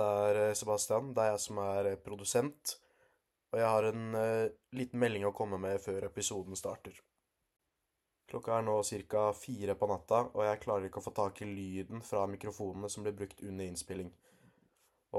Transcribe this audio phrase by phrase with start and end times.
[0.00, 1.12] Dette er eh, Sebastian.
[1.12, 2.76] Det er jeg som er eh, produsent.
[3.50, 6.94] Og jeg har en uh, liten melding å komme med før episoden starter.
[8.30, 8.76] Klokka er nå
[9.10, 9.24] ca.
[9.34, 13.02] fire på natta, og jeg klarer ikke å få tak i lyden fra mikrofonene som
[13.02, 14.12] blir brukt under innspilling.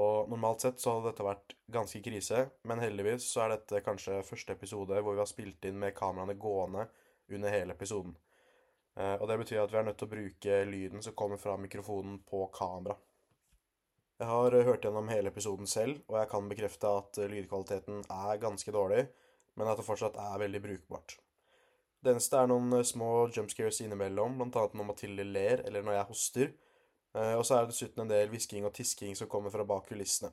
[0.00, 4.22] Og normalt sett så hadde dette vært ganske krise, men heldigvis så er dette kanskje
[4.24, 6.88] første episode hvor vi har spilt inn med kameraene gående
[7.28, 8.16] under hele episoden.
[8.96, 12.16] Og det betyr at vi er nødt til å bruke lyden som kommer fra mikrofonen
[12.24, 12.96] på kamera.
[14.22, 18.04] Jeg har eh, hørt gjennom hele episoden selv, og jeg kan bekrefte at eh, lydkvaliteten
[18.06, 19.08] er ganske dårlig,
[19.58, 21.16] men at det fortsatt er veldig brukbart.
[21.98, 26.08] Det eneste er noen eh, små jumpscares innimellom, annet når Mathilde ler, eller når jeg
[26.12, 26.54] hoster.
[27.12, 30.30] Og så er det dessuten en del hvisking og tisking som kommer fra bak kulissene.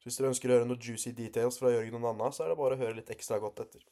[0.00, 2.50] Så hvis dere ønsker å høre noen juicy details fra Jørgen og Nanna, så er
[2.50, 3.84] det bare å høre litt ekstra godt etter.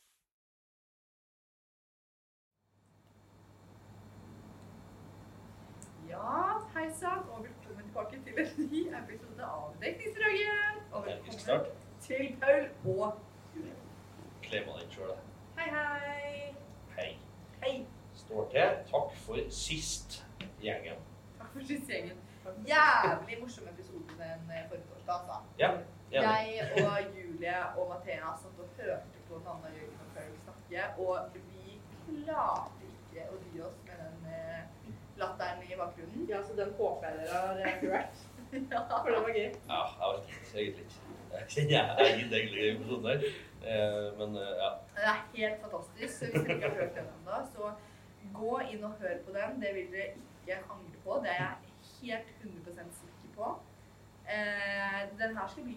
[6.11, 8.83] Ja, hei sann, og velkommen tilbake til en ny
[11.09, 11.67] Episk start.
[12.01, 12.69] til Paul
[13.01, 13.19] og
[13.57, 13.73] Julie.
[14.43, 15.11] Klemmer den sjøl,
[15.59, 16.55] Hei, hei.
[16.98, 17.19] Hei.
[17.63, 17.87] Hei.
[18.15, 18.61] Står til.
[18.91, 20.27] Takk for sist,
[20.61, 20.98] gjengen.
[21.39, 22.19] Takk for sist gjengen.
[22.73, 25.39] Jævlig morsom episode den eh, forrige torsdag, altså.
[25.59, 25.71] Ja.
[26.11, 31.19] Jeg og Julie og Mathea satt og hørte på Nanna, Jørgen og Paul snakke, og
[31.35, 36.27] vi klarte ikke å dy oss med den eh, latteren i bakgrunnen.
[36.31, 38.26] Ja, så den håper jeg dere har hørt.
[38.52, 38.83] Ja.
[39.02, 39.50] For det var gøy.
[39.69, 41.02] Ja, jeg vet ikke, egentlig ikke.
[41.36, 43.27] Jeg kjenner jeg gidder egentlig ikke sånn der.
[43.66, 44.70] Eh, Men eh, ja.
[44.97, 46.19] Det er helt fantastisk.
[46.19, 47.72] Så hvis dere ikke har hørt den ennå, så
[48.41, 49.61] gå inn og hør på den.
[49.62, 50.08] Det vil dere
[50.47, 51.20] ikke angre på.
[51.27, 53.52] Det er jeg helt 100% sikker på.
[54.30, 55.77] Eh, den her skal bli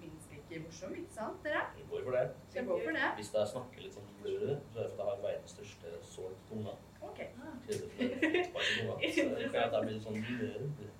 [0.00, 1.64] minst like morsom, ikke sant dere?
[1.78, 2.26] Vi går for det.
[2.54, 3.08] Vi går for det.
[3.18, 6.30] Hvis jeg snakker litt sånn blurry, så er det fordi jeg har verdens største sår
[6.36, 6.76] på tunga.
[7.00, 7.20] Ok.
[7.66, 8.94] Kjenner for fotball på tunga.
[9.14, 10.99] Så det kan at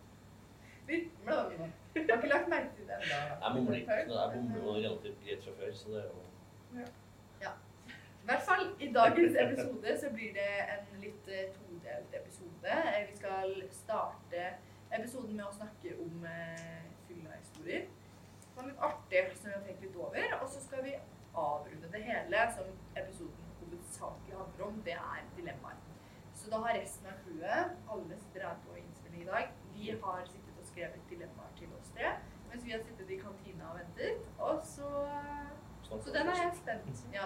[1.27, 1.67] blåmino.
[1.95, 2.99] Jeg har ikke lagt merke til det.
[3.11, 3.93] Jeg mumler ikke.
[3.93, 6.89] Jeg bommer jo relativt greit fra før, så det er jo
[8.23, 12.75] I hvert fall i dagens episode så blir det en litt eh, todelt episode.
[12.75, 14.43] Eh, Vi skal starte
[14.99, 17.89] episoden med å snakke om eh, fylla-historier.
[18.45, 20.37] Det var litt artig som vi har tenkt litt over.
[20.43, 20.95] Og så skal vi
[21.34, 22.71] avrunde det hele, som
[23.03, 24.83] episoden hovedsakelig handler om.
[24.87, 25.81] Det er dilemmaer.
[26.41, 30.23] Så da har resten av crewet, alle som her på innspilling i dag, de har
[30.29, 32.15] sittet og skrevet dilemmaer til oss tre.
[32.50, 34.23] Mens vi har sittet i kantina og ventet.
[34.50, 34.91] Og så
[35.91, 37.25] så den er jeg spent, ja,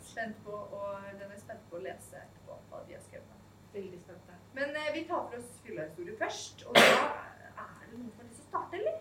[0.00, 3.38] spent på, og den er jeg spent på å lese etterpå, hva de har skrevet.
[3.72, 4.36] Veldig spente.
[4.58, 8.28] Men eh, vi tar for oss fyllehistorie først, og da er det noen som har
[8.28, 9.00] lyst til å starte, eller?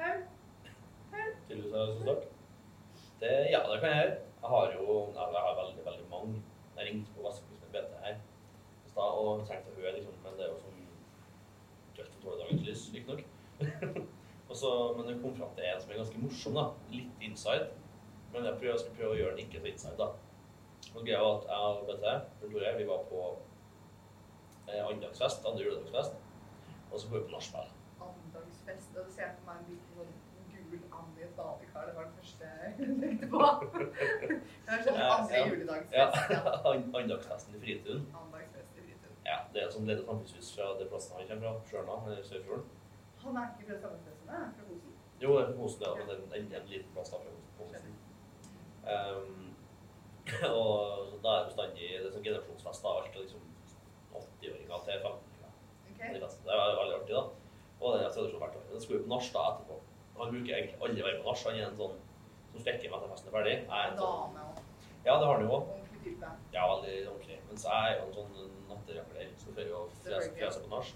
[0.00, 0.22] Paul?
[1.14, 1.32] Paul?
[1.48, 2.30] Tydeligvis du til å snakke.
[3.22, 4.20] Det, ja, det kan jeg gjøre.
[4.42, 6.44] Jeg har jo jeg har veldig, veldig mange.
[6.76, 10.38] Jeg ringte på Vestkysten med BT her i stad og tenkte å høre, liksom, men
[10.38, 10.80] det er jo sånn
[11.96, 13.28] dødt for tåle dagens lys, riktignok.
[14.50, 16.64] Og så- men hun kom fram til en som er ganske morsom, da.
[16.90, 17.68] Litt inside.
[18.32, 20.08] Men jeg prøver, jeg skal prøve å gjøre den ikke så inside, da.
[20.94, 22.04] Og greia var at jeg og BT,
[22.40, 23.20] Tore, vi var på
[24.68, 26.14] eh, andagsfest, andre juledagsfest,
[26.92, 27.68] og så går vi på nachspiel.
[28.00, 30.12] Andagsfest, og du ser jeg for meg en sånn
[30.70, 32.72] gul and i et badekar, det var det første jeg
[33.02, 33.40] tenkte på.
[34.30, 35.46] Det var sånn andre ja.
[35.46, 36.40] juledagsfest, Ja, ja.
[36.72, 38.06] an- andagsfesten i Fritun.
[38.22, 39.16] Andagsfest i Fritun.
[39.26, 42.68] Ja, det er som leder samfunnshus fra det plassen han kommer fra, Sjørna, eller Sørfjorden.
[43.24, 44.96] Han er ikke fra han er fra Hosen.
[45.22, 47.96] Jo, det er Hosen, ja, men er en, en liten plass da fra Hosen.
[48.90, 49.46] Um,
[50.56, 53.46] og da er det bestandig det er sånn generasjonsfest, da, alt fra liksom
[54.20, 55.54] 80-åringer til 15-åringer.
[55.90, 56.14] Okay.
[56.16, 57.24] Det er veldig artig, da.
[57.80, 58.64] Og det er tradisjon hvert år.
[58.70, 59.80] Den skal jo på nach da etterpå.
[60.20, 61.44] Han bruker egentlig aldri være på nach.
[61.46, 62.00] Han er en sånn
[62.50, 63.54] som stikker med til festen er ferdig.
[63.60, 65.68] Jeg er en sånn, og ja, det har han jo òg.
[66.52, 67.38] Ja, veldig ordentlig.
[67.48, 70.92] Mens jeg er jo en sånn natterakler som fører å frese på nach.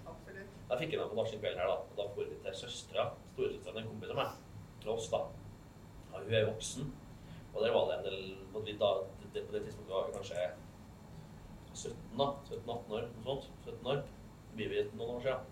[0.74, 1.74] Jeg fikk henne på nachspiel her, da.
[1.86, 3.02] Og da får vi til søstera,
[3.36, 4.38] storesøstera, en kompis av meg,
[4.82, 5.20] til oss, da.
[6.10, 6.88] Ja, hun er voksen.
[7.52, 8.16] Og der var det en del
[8.50, 8.88] På det, da,
[9.34, 10.48] det, på det tidspunktet var vi kanskje
[11.74, 12.28] 17, da.
[12.50, 13.46] 17-18 år, noe sånt.
[13.68, 14.02] 17 år.
[14.56, 15.46] Blir vi noen år siden.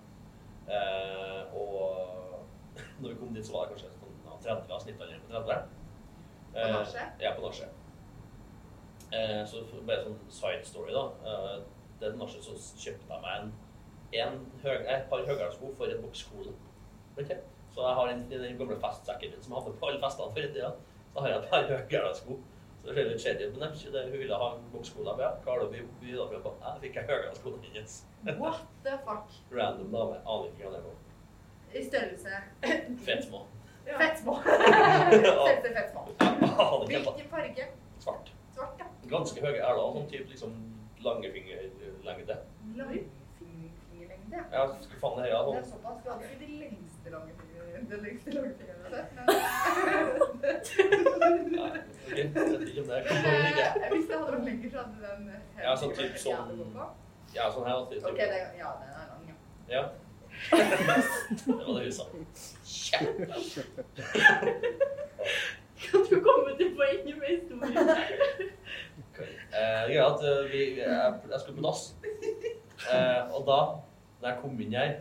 [0.75, 2.43] Eh, og
[3.01, 5.73] når vi kom dit, så var det kanskje sånn ja, 30 av snittalderen på 30.
[6.53, 7.17] På nachspiel?
[7.23, 7.75] Ja, på nachspiel.
[9.13, 11.11] Eh, så bare sånn side story, da.
[11.31, 11.59] Eh,
[12.03, 13.61] den nachspiel så kjøpte jeg meg en,
[14.13, 16.55] en høg, et par høyere sko for en boksskole.
[17.73, 20.49] Så jeg har den, den gamle festsekken min som jeg hadde på alle festene før
[20.49, 20.73] i tida.
[21.13, 22.39] Så har jeg et par høyere sko.
[22.83, 24.03] Så det ser litt shady ut, men det er ikke det.
[24.11, 25.25] hun ville ha en boksskole med.
[25.25, 26.57] Ja, hva har du by by da for?
[26.67, 27.97] Jeg fikk jeg høyhælskoene hennes.
[28.43, 29.37] What the fuck?
[29.55, 30.19] Random dame.
[30.27, 30.97] Aner ikke hva det går.
[31.73, 32.29] I størrelse
[33.07, 33.47] Fett små.
[33.87, 33.99] Ja.
[33.99, 34.35] fett små.
[34.45, 35.65] Fett.
[36.89, 37.69] Hvilken farge?
[37.99, 38.33] Svart.
[38.55, 38.91] Svart, ja.
[39.11, 39.97] Ganske høye hæler.
[39.97, 40.55] Sånn type liksom
[41.07, 41.95] langefingerlengde.
[42.05, 43.22] Langfingerlengde.
[44.33, 45.53] Ja, skal faen det nå.
[45.53, 45.99] Det er såpass.
[46.05, 47.11] Vi hadde ikke de lengste
[48.03, 48.41] lengste det
[52.87, 53.67] Men kan man ikke.
[53.85, 55.23] eh, hvis det hadde vært lenger, så hadde den
[55.63, 56.51] Ja, sånn typ sånn-.
[57.35, 57.77] Ja, sånn her.
[57.91, 58.05] Typ.
[58.11, 59.37] Ok, det, ja, den er lang, ja.
[59.77, 59.85] Ja.
[61.47, 62.05] Det var det hun sa.
[65.83, 67.89] Kan du komme til poenget med historien?
[69.53, 71.83] Eh, greia at eh, vi, jeg, jeg skulle på dass.
[72.93, 73.59] Eh, og da,
[74.23, 74.93] når jeg kom inn her,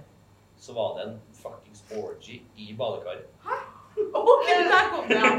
[0.61, 3.27] så var det en fuckings orgy i badekaret.
[4.15, 5.29] Ok, der kom det, ja.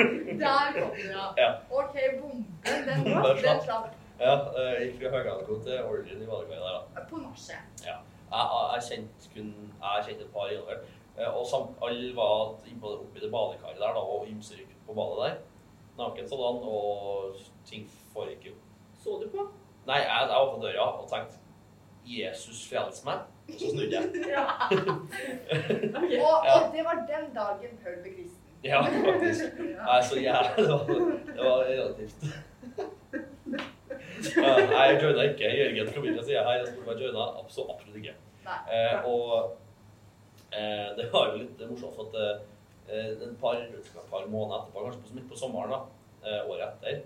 [0.43, 1.25] Der kom det, ja.
[1.40, 1.50] Ja.
[1.73, 3.87] Ok, bomben, den, den slapp.
[4.20, 7.05] Ja, eh, gikk fra høyalko til orgyen i badekaret der, da.
[7.11, 7.81] på nachet.
[7.87, 7.96] Jeg,
[8.32, 8.44] jeg,
[8.75, 9.49] jeg kjente kun
[9.82, 10.85] Jeg kjente et par innover.
[11.19, 15.19] Eh, Og samt, alle var oppi det badekaret der, da, og ymser rundt på badet
[15.25, 15.35] der.
[15.99, 17.35] Naken sådan, og
[17.69, 18.55] ting foregikk jo.
[19.02, 19.49] Så du på?
[19.88, 21.40] Nei, jeg, jeg åpnet døra og tenkte
[22.06, 23.19] Jesus frels meg.
[23.49, 24.04] Og så snudde jeg.
[24.34, 24.44] Ja.
[24.70, 26.19] okay.
[26.26, 26.54] Og, Ja.
[26.54, 28.38] og det var den dagen Paul ble kristen.
[28.64, 29.44] Ja, faktisk.
[29.58, 29.84] Ja.
[29.88, 30.84] Nei, så jævlig det var,
[31.26, 32.25] det var relativt
[34.37, 35.49] ja, Nei, jeg joina ikke.
[35.58, 37.25] Jørgen kom inn og sier hei, jeg spurte om jeg joina.
[37.43, 38.14] Absolutt, absolutt ikke.
[38.76, 39.26] Eh, og
[40.54, 42.14] eh, det var jo litt morsomt, for at
[42.87, 45.81] eh, et par, et par måneder etterpå, kanskje midt på sommeren, da,
[46.22, 47.02] eh, året etter,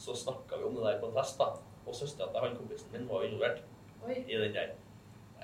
[0.00, 1.38] så snakka vi om det der på en fest.
[1.40, 1.52] da.
[1.84, 3.60] Og søstera til han kompisen min var involvert
[4.06, 4.16] Oi.
[4.28, 4.68] i den der.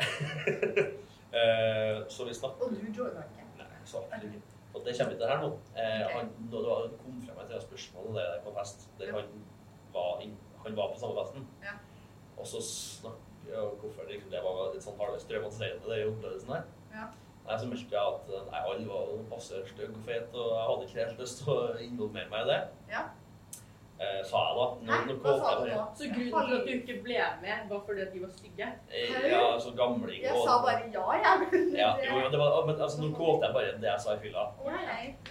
[1.36, 3.46] eh, så vi snakka Og du joina ikke.
[3.58, 4.56] Nei, så absolutt ikke.
[4.74, 5.48] Og det kommer vi til her nå.
[5.76, 6.12] Eh, Ok.
[6.16, 9.12] han, det var, kom frem et spørsmål om det der på fest, der Ja.
[9.20, 9.24] han,
[9.94, 11.48] var inn, han var på samme festen.
[11.62, 11.74] Ja.
[12.38, 13.18] Og så snakk
[13.50, 16.64] ja, hvorfor det, liksom, det var litt sånn halvveis traumatiserende, det opplevelsen her.
[16.94, 17.06] Ja.
[17.46, 20.66] Nei, så meldte jeg at eh, nei, alle var passe stygge og fete, og jeg
[20.68, 21.58] hadde ikke helt lyst til å
[21.88, 22.60] involvere meg i det.
[22.92, 23.02] Ja.
[24.00, 24.66] Eh, sa jeg da.
[24.88, 25.14] Når, Hæ?
[25.22, 25.80] Hva sa du nå?
[25.98, 28.68] Så grunnen til at du ikke ble med, var fordi at de var stygge?
[28.88, 31.66] Eh, Ja, så gamling Jeg og sa bare ja, jeg.
[31.76, 34.22] ja, jo, jo, det var, men altså, nå kålte jeg bare det jeg sa i
[34.22, 34.46] fylla.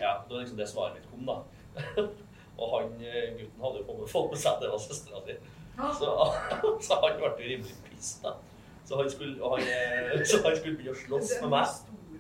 [0.04, 1.40] Ja, det var liksom det svaret mitt kom, da.
[2.62, 5.40] og han eh, gutten hadde jo fått- fått med seg at det var søstera si.
[5.98, 6.14] Så,
[6.86, 8.36] så han ble jo rimelig piss, da.
[8.86, 11.66] Så han skulle, og han, eh, så han skulle begynne å slåss med meg.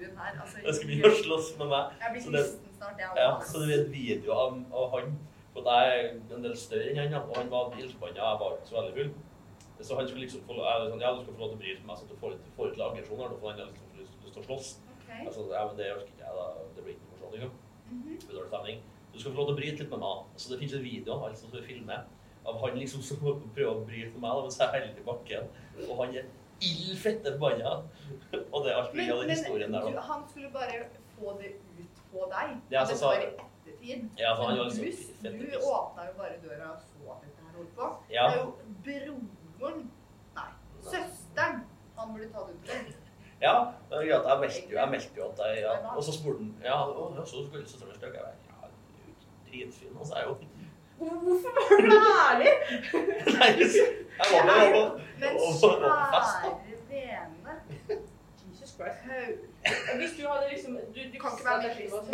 [0.01, 1.97] her, altså, Han skulle begynne å slåss med meg.
[2.01, 4.95] Jeg blir så det- kristen snart, jeg Ja, så det er en video av, av
[4.97, 5.17] han.
[5.53, 8.19] For jeg er en del større enn han, og han var ildforbanna.
[8.21, 9.11] Jeg var ikke så veldig full.
[9.81, 11.89] Så han skulle liksom få sånn, ja, du skal få lov til å bryte med
[11.89, 14.41] meg, så du får litt, får litt aggresjon her, for han har liksom lyst til
[14.41, 14.71] å slåss.
[14.95, 15.21] Okay.
[15.25, 16.47] Altså, ja, men det orker ikke jeg, da.
[16.75, 17.53] Det blir ikke noe sånn.
[17.89, 18.81] Det blir dårlig stemning.
[19.13, 20.25] Du skal få lov til å bryte litt med meg.
[20.35, 22.03] Så det finnes en video altså, som filmer
[22.49, 23.17] av han liksom som
[23.55, 25.49] prøver å bryte med meg da, mens jeg holder i bakken.
[25.87, 26.29] Og han er
[26.69, 27.73] ild fette forbanna.
[28.51, 29.87] Og det er alt mye av den historien der.
[29.87, 30.83] men han skulle bare
[31.15, 32.57] få det ut på deg.
[32.73, 33.47] Ja, så det sa- var
[33.79, 34.09] ettertid.
[34.19, 34.91] Ja, for han Men var liksom du,
[35.23, 37.85] fette du åpna jo bare døra og så at dette her holdt på.
[38.13, 38.23] Ja.
[38.85, 39.15] Det er jo
[39.59, 39.91] broren
[40.35, 40.49] Nei,
[40.91, 41.55] søsteren
[41.97, 42.95] han burde det ut det.
[43.41, 43.53] Ja,
[43.89, 45.73] men jeg meldte jo, jeg meldte jo at jeg ja.
[45.95, 48.01] Og så spurte han ja, å, ja, så skulle søsteren min.
[48.01, 48.71] Jeg bare, ja,
[49.47, 49.95] dritfin.
[49.99, 50.37] Og så er jo
[50.99, 52.51] Hvorfor var du ærlig?
[53.39, 53.49] Nei,
[54.19, 54.89] jeg var
[55.19, 56.49] Men og så var fest, da.
[56.67, 57.53] kjære vene
[58.49, 58.99] Jesus Christ.
[59.99, 62.05] Hvis du hadde liksom Du, du Kan ikke være med kristen.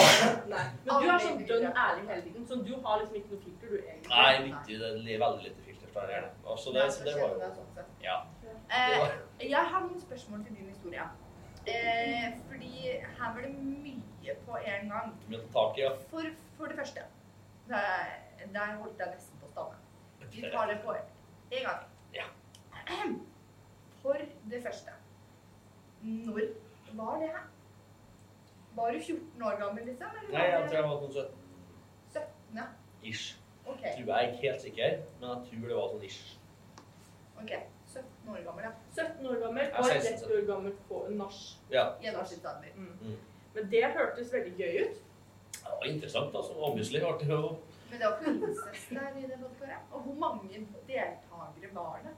[0.54, 0.64] Nei.
[0.86, 2.48] Men du er sånn dønn ærlig hele tiden.
[2.50, 4.10] Så du har liksom ikke noe filter, du egentlig.
[4.14, 5.92] Nei, viktig, det er veldig lite filter.
[5.96, 6.24] det.
[6.64, 7.94] Så det, Ja, så det var jo sånn.
[8.04, 8.18] Ja.
[8.80, 9.14] Eh,
[9.50, 11.06] jeg har noen spørsmål til din historie.
[11.68, 12.74] Eh, fordi
[13.20, 15.14] her var det mye på en gang.
[15.30, 15.92] mye tak ja.
[16.10, 17.02] For, for det første
[17.70, 18.12] Der,
[18.54, 19.80] der holdt jeg nesten på å stamme.
[20.32, 21.88] Vi tar det på en gang.
[22.14, 22.28] Ja.
[24.04, 24.22] For
[24.52, 24.92] det første
[26.02, 26.42] Når
[26.98, 27.46] var det her?
[28.76, 30.08] Var du 14 år gammel, liksom?
[30.22, 31.30] Eller Nei, jeg tror jeg var sånn 17.
[32.16, 32.60] 17?
[32.60, 32.66] ja.
[33.12, 33.38] ish.
[33.66, 33.92] Okay.
[33.96, 36.26] Tror jeg er ikke helt sikker, men jeg tror det var sånn ish.
[37.42, 37.54] ok,
[37.96, 38.74] 17 år gammel, ja.
[38.98, 40.20] 17 år gammel Ja, og 16.
[40.28, 41.40] 30 år gammel på en nach.
[41.72, 41.86] Ja.
[42.76, 42.92] Mm.
[43.02, 43.18] Mm.
[43.56, 45.02] Men det hørtes veldig gøy ut.
[45.56, 46.54] Det var interessant, altså.
[46.68, 47.56] Obviously artig å
[47.90, 49.92] Men det var incest der i det badekaret.
[49.92, 50.50] Og hvor mange
[50.88, 52.16] deltakere var det?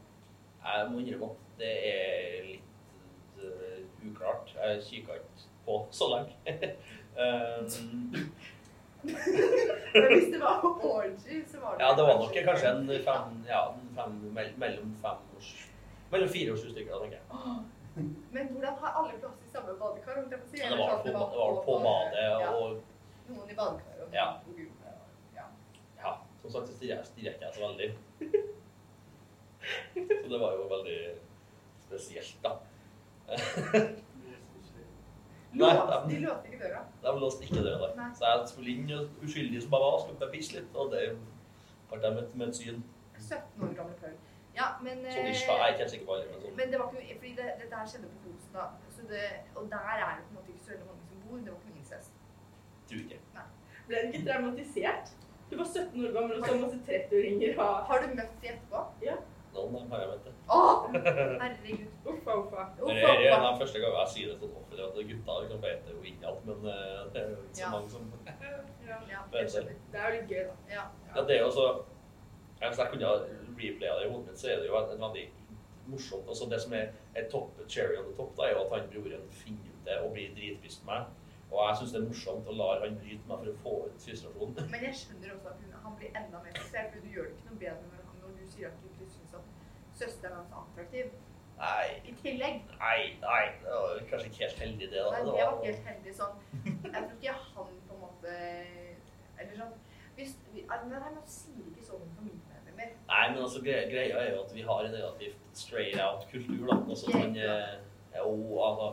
[0.66, 3.77] Jeg må innrømme at det er litt eh,
[4.18, 4.54] uklart.
[4.58, 6.36] Jeg kikka ikke på så lenge.
[7.22, 8.30] um,
[9.94, 13.34] Men hvis det var orgy, så var det ja, det var nok kanskje en fem,
[13.48, 14.12] ja, en fem
[14.58, 15.52] mellom fem års
[16.12, 17.24] Mellom fire og sju stykker, da, tenker jeg.
[18.32, 20.20] Men hvordan har alle plass i samme badekar?
[20.24, 20.62] Om det, si?
[20.62, 22.70] Men det var sånn på, det var på badet, ja, og
[23.28, 24.28] Noen i badekaret og Ja.
[25.36, 25.48] Ja.
[26.04, 27.90] ja, som sagt så stirrer jeg ikke så veldig.
[29.98, 31.00] Så det var jo veldig
[31.84, 32.52] spesielt, da.
[35.58, 36.82] Nei, de- de låste ikke døra.
[37.04, 37.88] De låste ikke døra.
[38.00, 38.10] Nei.
[38.20, 41.04] Så jeg skulle inn og uskyldig som jeg var, skulle bare pisse litt, og det
[41.90, 42.84] ble jeg møtt med et syn.
[43.18, 44.16] 17 år gammel Paul.
[44.58, 45.46] Ja, men Så de ish.
[45.48, 46.26] Jeg er ikke helt sikker på det.
[46.32, 46.56] men sånn.
[46.60, 48.66] Men det var ikke fordi det, dette her skjedde på Fosen, da.
[48.96, 51.38] Så det, og der er det på en måte ikke så veldig mange som bor.
[51.46, 52.12] Det var ikke noe incest.
[52.90, 53.20] Tror ikke.
[53.88, 55.08] Ble du ikke traumatisert?
[55.50, 58.80] Du var 17 år gammel og så masse 30-åringer ha Har du møtt dem etterpå?
[59.02, 59.24] Noen
[59.64, 60.34] av er det.
[60.48, 60.60] Å,
[61.42, 61.88] herregud.
[62.06, 62.66] Uffa, uffa.
[62.80, 65.38] Men det er en av de første gangene jeg sier det sånn offentlig at gutta
[65.44, 67.72] liksom vet jo ikke alt, men eh, det er jo ikke så Ja.
[67.76, 68.14] mange som
[68.88, 68.98] Ja.
[69.12, 69.76] Ja, Vet jeg.
[69.92, 70.56] Det er jo litt gøy, da.
[70.72, 70.84] Ja.
[71.16, 71.66] Ja, det er jo så
[72.62, 73.18] Hvis jeg kunne ha
[73.58, 75.26] replaya det i hodet mitt, så er det jo et veldig
[75.92, 76.88] morsomt altså Det som er
[77.20, 79.98] et topp, cherry on the top, da, er jo at han broren finner ut det
[80.04, 81.06] og blir dritpissed på meg.
[81.52, 84.02] Og jeg syns det er morsomt å la han bryte meg for å få ut
[84.04, 84.72] frustrasjonen.
[84.74, 87.36] Men jeg skjønner også at hun, han blir enda mer frustrert, for du gjør det
[87.38, 88.87] ikke noe bedre når, når du sier at du
[90.00, 91.12] søsteren hans attraktiv.
[91.58, 92.62] Nei, I tillegg.
[92.80, 93.44] nei, nei.
[93.64, 95.00] Det var kanskje ikke helt heldig, det.
[95.02, 95.12] da.
[95.12, 96.36] Nei, Det var ikke helt heldig sånn.
[96.84, 98.36] Jeg tror ikke han på en måte
[99.38, 99.76] Eller sånn
[100.18, 102.94] hvis, vi, Nei, man sier ikke sånn for mine medlemmer.
[103.10, 106.64] Nei, men altså, greia, greia er jo at vi har en relativt straight out kultur,
[106.66, 106.78] da.
[106.90, 108.88] Altså, man, eh, og, altså,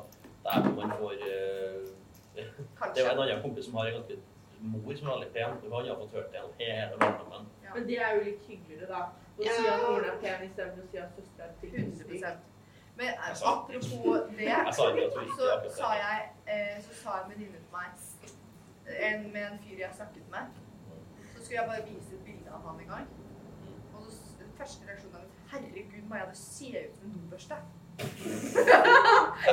[0.44, 1.80] der man får eh,
[2.44, 4.20] Det er jo en annen kompis som har en ganske
[4.64, 5.56] mor som er veldig pen.
[5.64, 7.48] Hun har fått hørt det gjennom hele barndommen.
[7.64, 7.74] Ja.
[7.74, 9.23] Men det er jo litt hyggeligere, da.
[9.38, 9.52] Å Ja.
[9.58, 12.36] si at moren er pen istedenfor å si at søsteren er til 100
[12.96, 14.72] Men eh, Altså, apropos det, ikke
[15.38, 17.88] så sa jeg eh, Så sa en venninne til meg
[19.08, 20.44] en, Med en fyr jeg snakket med,
[21.32, 23.06] så skulle jeg bare vise et bilde av han en gang.
[23.96, 27.56] Og så den første reaksjonen var Herregud, Maja, det ser ut som en dobørste.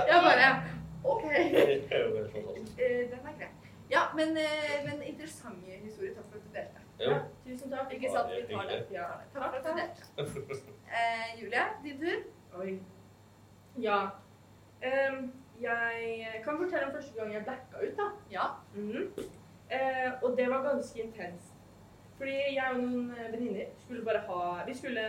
[0.09, 0.47] jeg bare
[1.03, 1.23] OK.
[1.23, 3.49] Eh, den er grei.
[3.91, 6.13] Ja, men, eh, men interessante historier.
[6.15, 6.80] Takk for at du delte.
[7.01, 7.17] Jo.
[7.45, 7.93] Tusen takk.
[7.93, 8.31] Ikke sant?
[8.35, 8.79] Vi tar det.
[8.91, 9.05] Ja.
[9.33, 10.55] Takk for.
[10.91, 12.23] Eh, Julie, din tur.
[12.59, 12.73] Oi.
[13.79, 13.99] Ja.
[14.83, 15.31] Um,
[15.61, 18.07] jeg kan fortelle om første gang jeg blacka ut, da.
[18.31, 18.45] Ja.
[18.75, 19.13] Mhm.
[19.71, 21.53] eh, og det var ganske intenst.
[22.17, 25.05] Fordi jeg og noen eh, venninner skulle bare ha Vi skulle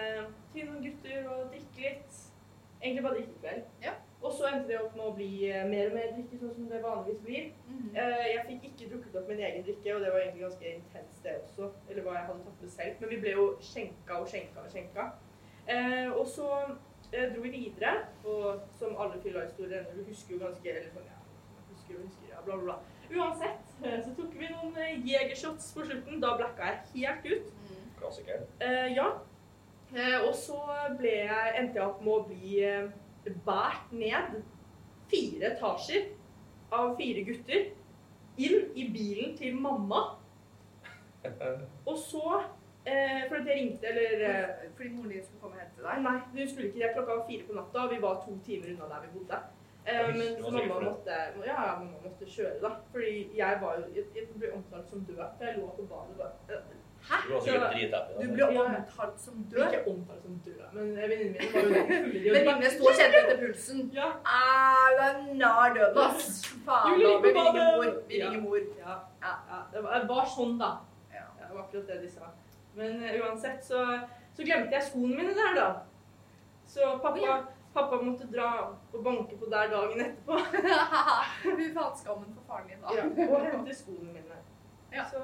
[0.55, 2.21] til noen gutter og drikke litt.
[2.83, 3.65] Egentlig bare drikke i kveld.
[3.83, 3.93] Ja.
[4.23, 6.69] Og så endte det opp med å bli eh, mer og mer drikke, sånn som
[6.71, 7.49] det vanligvis blir.
[7.67, 7.89] Mm.
[7.91, 11.27] Eh, jeg fikk ikke drukket opp min egen drikke, og det var egentlig ganske intenst
[11.27, 11.73] det også.
[11.89, 13.03] Eller hva jeg hadde tatt med selv.
[13.03, 15.09] Men vi ble jo skjenka og skjenka og skjenka.
[15.67, 16.49] Eh, og så
[17.13, 21.19] dro vi videre, og som alle fylla-historier ender, du husker jo ganske Eller sånn, ja,
[21.75, 22.93] husker og husker, ja, bla, bla, bla.
[23.13, 26.23] Uansett, så tok vi noen jegershots på slutten.
[26.23, 27.53] Da blacka jeg helt ut.
[28.01, 28.01] Klassiker.
[28.01, 28.47] Klassikeren.
[28.61, 29.11] Eh, ja.
[29.93, 30.59] Eh, og så
[30.99, 32.55] ble jeg, endte jeg opp med å bli
[33.47, 34.43] båret ned
[35.11, 36.11] fire etasjer
[36.73, 37.71] av fire gutter.
[38.41, 40.03] Inn i bilen til mamma.
[41.87, 42.23] Og så
[42.87, 46.01] eh, For at jeg ringte, eller eh, Fordi moren din skulle komme og hente deg.
[46.07, 46.95] Nei, du skulle ikke det.
[46.97, 49.43] Klokka var fire på natta, og vi var to timer unna der vi bodde.
[49.87, 52.73] Eh, men så mamma måtte, ja, ja, mamma måtte kjøre, da.
[52.95, 55.23] Fordi jeg var jo Jeg, jeg ble omtalt som død.
[55.39, 56.63] For jeg lå på badet bare
[57.03, 58.13] Du var sikkert drithappy.
[58.23, 59.63] Du ble omtalt som død.
[59.67, 63.81] Ikke omtalt som død, men venninnen min var jo Venninnene sto og kjente etter pulsen.
[63.97, 64.09] Ja.
[64.25, 66.29] Ah, du er død, ass.
[66.67, 67.21] Faen, Julie, da.
[67.25, 67.91] Vi ringer mor.
[68.09, 68.59] Vi ringer mor.
[68.79, 69.61] Ja, ja, ja.
[69.73, 70.71] Det, var, var sånn, da.
[71.15, 71.27] Ja.
[71.41, 72.31] Det var akkurat det de sa.
[72.79, 73.83] Men uh, uansett så,
[74.37, 75.69] så glemte jeg skoene mine der, da.
[76.73, 77.41] Så pappa,
[77.75, 80.39] pappa måtte dra og banke på der dagen etterpå
[81.59, 82.95] Fy faen, skammen for faren din, da.
[82.97, 84.22] ja, og hente skoene mine.
[84.93, 85.05] Ja.
[85.11, 85.19] Så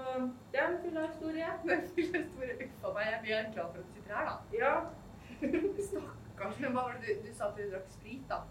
[0.52, 1.46] det er en fylla historie.
[1.62, 3.10] full fy store uffa meg.
[3.12, 4.34] Jeg blir glad for at du sitter her, da.
[4.62, 4.74] Ja.
[5.88, 6.60] Stakkars.
[6.60, 8.42] Men hva var det du, du sa at du drakk sprit, da?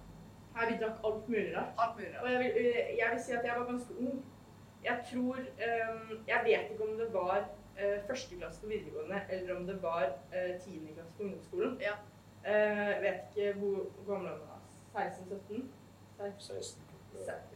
[0.58, 1.74] Her vi drakk alt mulig rart.
[1.84, 2.20] Alt mulig.
[2.22, 4.26] Og jeg vil, eh, jeg vil si at jeg var ganske ung.
[4.84, 9.56] Jeg tror ehm, Jeg vet ikke om det var eh, første klasse på videregående, eller
[9.56, 11.82] om det var eh, tiende klasse på ungdomsskolen.
[11.82, 11.96] Ja.
[12.46, 14.62] Eh, jeg vet ikke hvor, hvor gammel han var.
[14.96, 15.66] 16-17?
[16.40, 16.82] 16.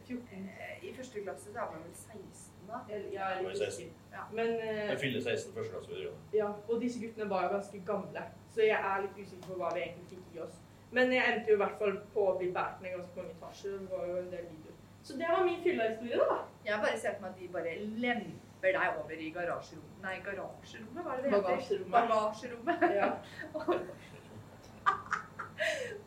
[0.06, 0.50] 14?
[0.60, 2.32] Eh, I første klasse så er man vel 16,
[2.72, 2.78] da.
[2.94, 3.68] Eller- Jeg Det var litt 16.
[3.68, 3.92] usikker.
[4.16, 4.22] Ja.
[4.38, 6.24] Men eh, Jeg fyller 16 første klasse videregående.
[6.40, 8.22] ja, og disse guttene var jo ganske gamle,
[8.54, 10.56] så jeg er litt usikker på hva vi egentlig fikk i oss.
[10.92, 13.70] Men jeg endte jo i hvert fall på å bli båret ned ganske mange etasjer.
[13.80, 14.76] Det var jo en del videoer.
[15.02, 16.24] Så det var min fylla-historie, da.
[16.66, 21.02] Jeg bare ser for meg at de bare lemper deg over i garasjerommet Nei, garasjerommet,
[21.04, 21.78] hva er det det heter?
[21.90, 22.80] Bagasjerommet.
[23.00, 23.08] Ja.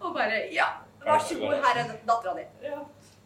[0.04, 0.66] Og bare Ja,
[1.06, 2.44] vær så god, her er dattera di.
[2.64, 2.80] ja.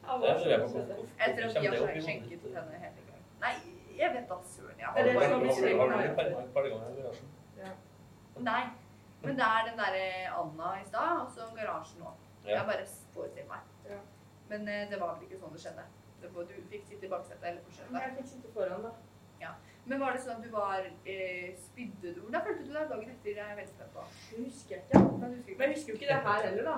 [0.10, 2.99] Ja, Etter at vi har skjenket henne hele.
[3.40, 3.54] Nei,
[3.98, 4.80] jeg vet da søren.
[4.80, 7.28] Jeg Er det har som Har bare du par ganger i garasjen?
[8.50, 8.64] Nei.
[9.24, 10.06] Men det er den derre
[10.42, 12.14] Anna i stad, og så garasjen nå.
[12.48, 13.62] Jeg bare forestiller meg.
[13.90, 14.00] Ja.
[14.50, 15.88] Men eh, det var vel ikke sånn det skjedde.
[16.22, 18.02] Du fikk sitte i baksetet eller skjøtet.
[18.02, 18.96] Jeg fikk sitte foran, da.
[19.90, 22.22] Men var det sånn at du var eh, Spydde du?
[22.22, 23.30] Hvordan følte du deg dagen etter?
[23.32, 24.04] Jeg er veldig spent på.
[24.30, 25.00] Det husker jeg ikke.
[25.22, 26.76] Men jeg husker jo ikke det her heller, da.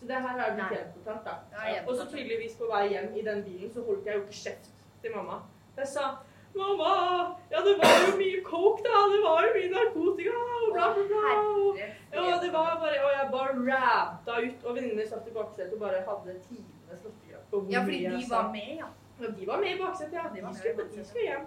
[0.00, 1.64] Så det her er blitt gjenfortalt, da.
[1.72, 1.80] Ja.
[1.86, 4.70] Og så tydeligvis på vei hjem i den bilen så holdt jeg jo ikke kjeft
[5.02, 5.40] til mamma.
[5.76, 6.16] Jeg sa
[6.56, 9.02] Mamma, ja det var jo mye coke, da.
[9.12, 11.34] Det var jo mye narkotika, og bla, bla, bla.
[11.38, 11.78] Og-
[12.12, 14.64] Ja, det var bare Og jeg bare ranta ut.
[14.64, 17.46] Og venninnene satt i baksetet og bare hadde tidenes latterkrampe.
[17.50, 18.42] på Ja, fordi de sa.
[18.42, 18.86] var med, ja.
[19.20, 20.22] Ja, de var med i baksetet, ja.
[20.34, 21.46] De skulle, de skulle hjem.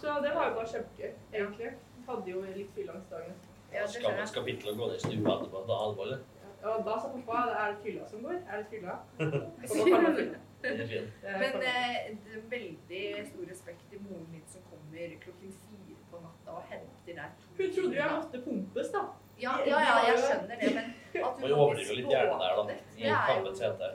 [0.00, 1.70] Så det var jo bare kjempegøy, egentlig.
[2.08, 3.34] Hadde jo litt fylleangstdagene.
[3.72, 5.58] Ja, det Skal man skal å gå ned i stua etterpå?
[5.68, 6.18] Da det alvorlig?
[6.62, 8.40] Ja, da sa pappa er det fylla som går.
[8.48, 8.94] Er det fylla?
[10.62, 16.20] Men eh, det er veldig stor respekt til moren min som kommer klokken fire på
[16.24, 19.04] natta og henter deg Hun trodde jo jeg måtte pumpes, da.
[19.38, 20.88] Ja, ja, ja, jeg skjønner det, men
[21.28, 22.78] at hun overdriver litt gjerne der, da.
[22.96, 23.90] I det kampens hete.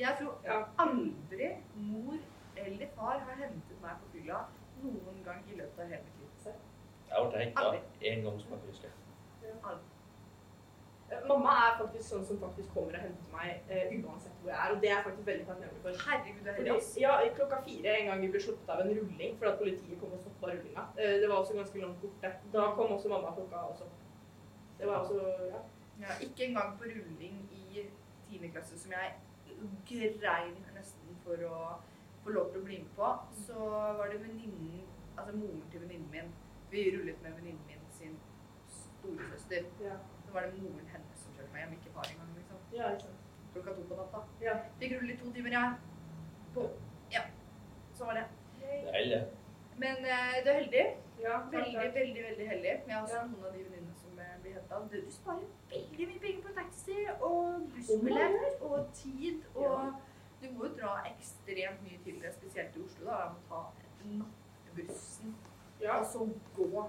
[0.00, 0.32] Jeg tror
[0.86, 2.16] aldri mor
[2.56, 4.40] eller far har hentet meg på fylla
[4.82, 6.56] noen gang i løpet av hele mitt liv.
[7.12, 7.68] Jeg ble hekta
[8.08, 8.94] én gang, som jeg husker.
[11.32, 14.74] Mamma er faktisk sånn som faktisk kommer og henter meg eh, uansett hvor jeg er,
[14.74, 15.98] og det er jeg faktisk veldig takknemlig for.
[16.06, 19.36] Herregud, det er heldig, ja, klokka fire en gang vi ble sluppet av en rulling
[19.40, 20.86] fordi politiet kom og stoppa rullinga.
[20.98, 22.32] Eh, Det var også ganske langt borte.
[22.56, 23.90] Da kom også mamma klokka også.
[24.78, 25.20] Det var også
[25.52, 25.62] ja.
[26.02, 27.86] Ja, ikke engang på rulling i
[28.30, 28.48] 10.
[28.52, 29.12] klasse, som jeg
[29.86, 31.58] grein nesten for å
[32.24, 33.10] få lov til å bli med på.
[33.46, 33.58] Så
[33.98, 34.82] var det venninnen,
[35.16, 36.32] altså moren til venninnen min.
[36.72, 38.18] Vi rullet med venninnen min sin
[38.72, 39.68] storesøster.
[39.84, 39.98] Ja.
[40.26, 40.88] Så var det moren
[41.52, 42.32] meg hjem, ikke far engang.
[42.38, 42.58] liksom.
[42.78, 42.90] ja.
[43.52, 44.20] Klokka to på natta.
[44.40, 44.54] Ja.
[44.80, 45.72] Fikk rulle i to timer, jeg.
[46.54, 46.66] På,
[47.12, 47.22] ja,
[47.94, 48.24] så var det.
[48.60, 49.22] Det er heldig.
[49.82, 50.84] Men uh, du er heldig.
[51.22, 52.72] Ja, veldig, Veldig, veldig veldig heldig.
[52.86, 53.26] Jeg har også Ja.
[53.26, 54.78] noen av de venninnene som eh, blir henta.
[54.92, 59.44] Du, du sparer veldig mye penger på taxi og bussbillett og tid.
[59.54, 59.92] Og
[60.42, 63.06] du må jo dra ekstremt mye til det, spesielt i Oslo.
[63.06, 63.18] da.
[63.20, 63.62] Jeg må ta
[64.16, 65.36] nattbussen
[65.80, 65.98] Ja.
[66.00, 66.88] og så gå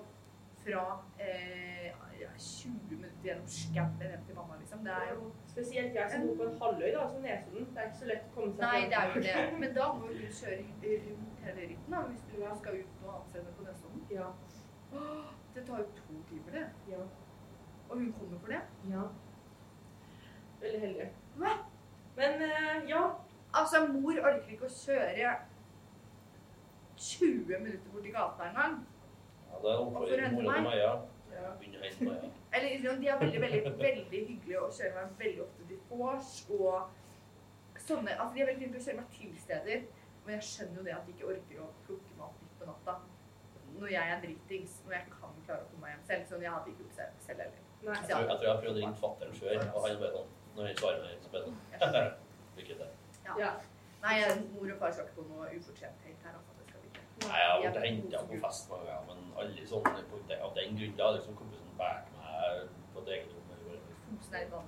[0.64, 0.84] fra
[1.20, 2.03] eh, ja,
[2.38, 4.84] 20 minutter gjennom skauen hjem til mamma, liksom.
[4.86, 7.68] Det er jo Spesielt jeg som bor på en halvøy, da, som Nesodden.
[7.74, 9.60] Det er ikke så lett å komme seg Nei, det er jo det.
[9.64, 13.30] Men da må du kjøre rundt hele ritten da, hvis du skal ut noe annet
[13.30, 14.06] sted på Nesodden.
[14.18, 14.32] Ja.
[14.94, 16.66] Åh, Det tar jo to timer, det.
[16.96, 17.04] Ja.
[17.90, 18.62] Og hun kommer for det.
[18.90, 19.04] ja.
[20.64, 21.08] Veldig heldig.
[21.38, 21.54] Hva?
[22.16, 23.02] Men eh, ja.
[23.54, 25.34] Altså, mor orker ikke å kjøre
[26.98, 28.78] 20 minutter bort i gata engang.
[29.52, 30.78] Ja, det er Og for å omsorg hente mora til meg?
[30.80, 30.94] Ja.
[31.64, 32.30] Begynner å ja.
[32.58, 36.32] Eller liksom, de er veldig, veldig, veldig hyggelige og kjører meg veldig ofte til vors
[36.58, 36.78] og
[37.84, 39.84] sånne Altså, de er veldig flinke til å kjøre meg til steder,
[40.24, 42.70] men jeg skjønner jo det at de ikke orker å plukke meg opp midt på
[42.70, 42.96] natta.
[43.74, 46.26] Når jeg er dritings, når jeg kan klare å komme meg hjem selv.
[46.30, 47.62] Sånn, jeg hadde ikke gjort det selv heller.
[47.84, 47.96] Nei.
[47.98, 50.68] Jeg tror jeg, tror jeg prøvde å ringe fatter'n før, og han bare sånn Når
[50.70, 52.12] han svarer meg, så bare sånn
[52.60, 52.92] Lykke til.
[53.42, 53.50] Ja.
[54.04, 54.14] Nei,
[54.54, 56.56] mor og far skal ikke på noe ufortjenthet her, altså.
[56.60, 57.04] Det skal vi ikke.
[57.30, 60.54] Nei, jeg har blitt henta på fest mange ganger, men aldri sånn på det- av
[60.56, 60.96] den grunn.
[60.98, 64.68] Da liksom kompisen bak meg på et eget rom.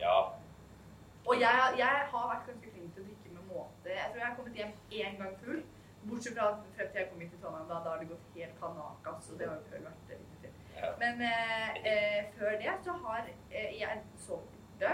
[0.00, 0.16] Ja.
[1.26, 3.88] Og jeg, jeg har vært ganske flink til å drikke med måte.
[3.88, 5.62] Jeg tror jeg har kommet hjem én gang full.
[6.04, 8.58] Bortsett fra frem til jeg kom hit til Trondheim, da, da har det gått helt
[8.60, 9.30] kanakas.
[9.32, 10.50] Og det har jo før vært litt til.
[10.76, 10.90] ja.
[11.00, 14.92] Men eh, eh, før det så har eh, jeg sovet borte,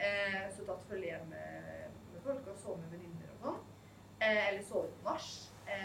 [0.00, 3.62] eh, så tatt følge hjem med, med folk og sovet med venninner og sånn.
[4.20, 5.30] Eh, eller sovet på nach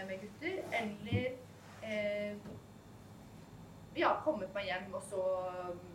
[0.08, 0.60] med gutter.
[0.80, 1.26] Eller
[1.84, 2.38] eh,
[3.96, 5.24] ja, kommet meg hjem, og så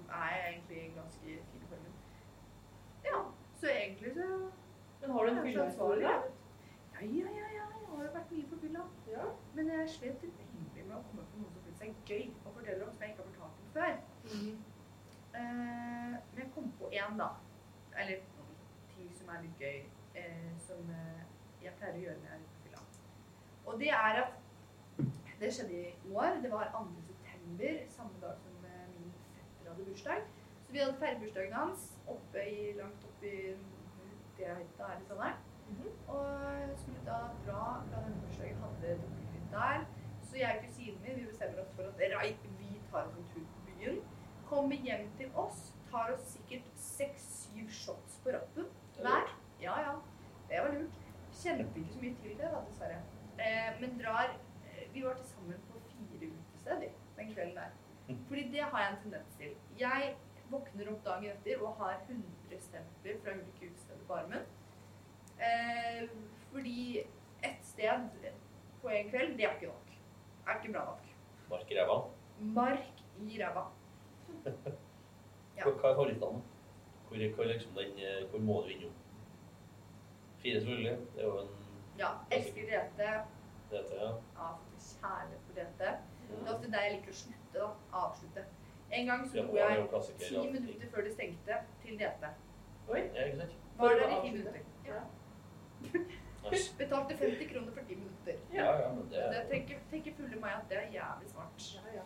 [0.08, 1.94] er jeg egentlig i ganske fin formen.
[3.04, 3.22] Ja,
[3.60, 4.28] så egentlig så
[5.00, 6.02] Men har du en fyllehistorie?
[6.02, 7.66] Ja, ja, ja, ja.
[7.80, 8.84] Jeg har jo vært mye på fylla.
[9.08, 9.24] Ja.
[9.54, 12.86] Men jeg slet veldig med å komme på noe som føles seg gøy å fortelle
[12.86, 13.94] om, som jeg ikke har fortalt om før.
[14.32, 14.56] Mhm.
[15.38, 17.28] Eh, men jeg kom på én, da.
[17.98, 18.22] Eller
[18.94, 19.78] ting som er litt gøy,
[20.14, 21.22] eh, som eh,
[21.62, 22.82] jeg pleier å gjøre når jeg er ute på fylla.
[23.68, 24.30] Og det er at
[25.40, 26.38] Det skjedde i år.
[26.42, 26.78] Det var 2.
[27.06, 30.22] september, samme dag som eh, min fetter hadde bursdag.
[30.66, 35.36] Så vi hadde feiret hans oppe i, langt oppe i Utehytta her i Trondheim.
[35.68, 35.88] Mhm.
[36.08, 36.24] Og
[36.60, 39.84] jeg skulle da dra fra denne bursdagen, hadde dukket litt der.
[40.22, 43.28] Så jeg og kusinen min vi bestemmer oss for at right, vi tar oss en
[43.34, 44.00] tur på byen.
[44.46, 49.36] Kommer hjem til oss, tar oss sikkert seks-syv shots på rappen hver.
[49.62, 49.94] Ja, ja.
[50.50, 50.98] Det var lurt.
[51.42, 53.00] Kjente ikke så mye til det, da, dessverre.
[53.38, 57.70] Eh, men drar eh, Vi var til sammen på fire utesteder den kvelden der.
[58.28, 59.54] Fordi det har jeg en tendens til.
[59.78, 60.14] Jeg
[60.50, 64.46] våkner opp dagen etter og har 100 stempler fra ulike utesteder på armen.
[65.38, 66.08] Eh,
[66.52, 66.98] fordi
[67.44, 68.08] ett sted
[68.82, 69.90] på en kveld, det er ikke nok.
[70.46, 71.04] Er ikke bra nok.
[71.50, 71.98] Mark i ræva.
[72.40, 73.64] Mark i ræva.
[75.58, 75.64] Ja.
[75.64, 76.42] Hva er favorittene?
[77.08, 78.92] Hvor, hvor, liksom den, eh, hvor må du innom?
[80.38, 80.98] Fire, selvfølgelig.
[81.14, 81.48] Det er jo en
[81.98, 83.00] Ja, elsker DT.
[83.70, 84.10] dette, ja.
[84.38, 84.48] Ja,
[84.90, 85.78] kjærlighet for DT.
[86.28, 87.70] Det er ofte der jeg liker å slutte, da.
[88.02, 88.44] Avslutte.
[88.90, 90.44] En gang så dro jeg ti ja.
[90.52, 92.30] minutter før det stengte, til DT.
[92.88, 93.02] Oi.
[93.78, 94.64] Var der i ti minutter.
[94.86, 95.02] Ja.
[96.48, 96.76] Nice.
[96.78, 98.36] Betalte 50 kroner for ti minutter.
[98.52, 101.66] Ja, ja, men det Det er tenker, tenker fulle meg at det er jævlig smart.
[101.74, 102.04] Ja, ja.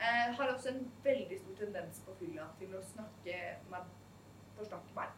[0.00, 3.38] Jeg har også en veldig stor tendens på fylla til å snakke
[3.70, 3.86] meg
[4.56, 5.08] Forsnakke meg.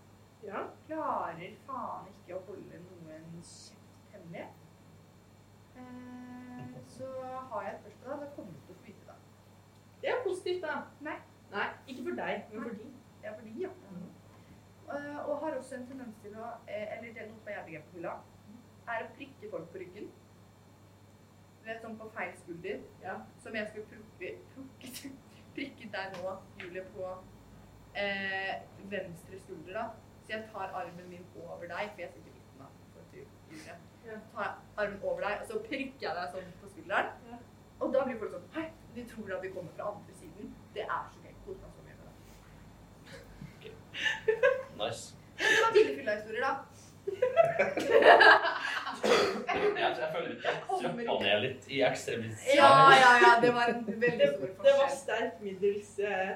[0.43, 0.63] Ja.
[0.87, 3.73] klarer faen ikke å holde noen kjeft.
[3.73, 3.78] Eh,
[6.99, 7.09] så
[7.51, 9.19] har jeg et spørsmål, da kommer du til å få vite det.
[10.03, 10.79] Det er positivt, da.
[11.07, 11.19] Nei.
[11.53, 12.89] Nei, ikke for deg, men for de.
[13.25, 13.71] Ja, fordi, ja.
[14.89, 17.59] Eh, og har også en tendens til å, eh, eller det er noe som er
[17.59, 18.15] jævlig gøy på hylla,
[18.89, 20.11] er å prikke folk på ryggen.
[21.61, 22.85] Du vet, sånn på feil skulder.
[23.03, 23.17] Ja.
[23.45, 25.13] Som jeg skulle plukke, plukke,
[25.59, 27.13] prikke der nå, Julie, på
[27.95, 28.55] eh,
[28.95, 29.87] venstre skulder da.
[30.25, 33.01] Så jeg tar armen min over deg, for jeg sitter midten da, for
[34.09, 37.11] Tar jeg armen over deg, og så prikker jeg deg sånn på skulderen.
[37.29, 37.39] Ja.
[37.79, 40.55] Og da blir folk sånn, hei, de tror at vi kommer fra andre siden.
[40.75, 41.35] Det er så gøy.
[41.45, 42.15] Hvordan kan vi gjøre med
[43.63, 43.73] det.
[44.81, 45.05] Nice.
[45.39, 46.53] Det var tidlig fylla-historier, da.
[49.49, 52.57] Jeg, jeg føler jeg trappa ned litt i ekstremisme.
[52.59, 54.65] Ja, ja, ja, det var en veldig stor forskjell.
[54.67, 56.35] det var sterkt sterk middels eh,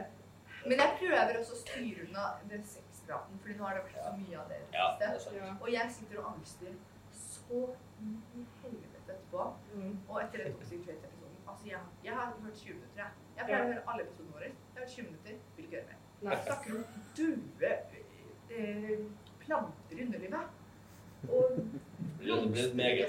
[0.65, 4.15] Men jeg prøver også å styre unna den sexpraten, fordi nå har det vært så
[4.17, 5.07] mye av det i det Ja, det.
[5.59, 6.73] Og jeg sitter og angster
[7.53, 7.63] så
[8.03, 9.49] i helvete etterpå.
[9.75, 9.97] mm.
[10.09, 11.19] Og etter den Toxic Trait-episoden
[11.53, 13.11] Altså, jeg, jeg har hørt 20 minutter, jeg.
[13.37, 14.49] Jeg pleier å høre alle episodene våre.
[14.49, 15.99] Jeg har hørt 20 minutter, vil ikke høre mer.
[16.23, 16.37] Nei.
[16.47, 16.85] Snakker om
[17.19, 17.73] due
[18.57, 19.01] eh,
[19.43, 20.59] planter i underlivet.
[21.29, 21.59] Og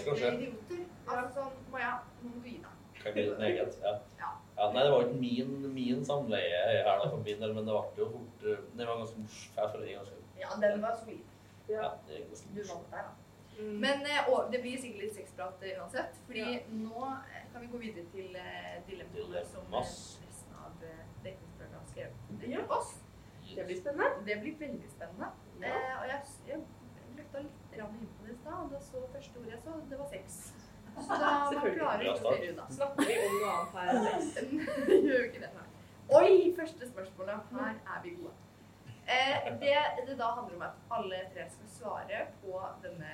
[0.08, 0.32] kanskje.
[0.38, 0.84] idioter.
[1.08, 2.80] Altså sånn, Maja, nå må du gi deg.
[3.00, 3.94] Kan bli litt meget, ja.
[4.20, 4.30] Ja.
[4.58, 4.68] ja.
[4.74, 8.04] Nei, det var ikke min, min samleie her da, for min del, men det ble
[8.04, 9.58] jo fort eh, Det var ganske morsomt.
[9.58, 11.26] Jeg føler det ganske Ja, den var solid.
[11.70, 11.90] Ja, Ja.
[12.08, 13.23] det er ganske Du vant der, da.
[13.60, 13.74] Mm.
[13.84, 16.16] Men eh, og, det blir sikkert litt sexprat eh, uansett.
[16.28, 16.60] Fordi Ja.
[16.74, 19.90] nå eh, kan vi gå videre til eh, dilemmaene som eh,
[20.28, 22.64] resten av eh, Datingsprøven har skrevet Ja.
[22.78, 22.96] oss.
[23.56, 24.24] Det blir spennende.
[24.26, 25.32] Det blir veldig spennende.
[25.62, 25.68] Ja.
[25.68, 26.64] Eh, og jeg, jeg
[27.18, 30.00] løfta litt inn på det i stad, og da så første ordet jeg så, det
[30.00, 30.40] var sex.
[30.94, 32.66] Så da man klarer ikke å styre unna.
[32.80, 34.48] Snakker vi om noe annet her enn sex?
[34.90, 35.52] Gjør jo ikke det.
[36.14, 37.54] Oi, første spørsmålet.
[37.54, 38.34] Her er vi gode.
[39.08, 43.12] Eh, det det da handler om at alle tre skal svare på denne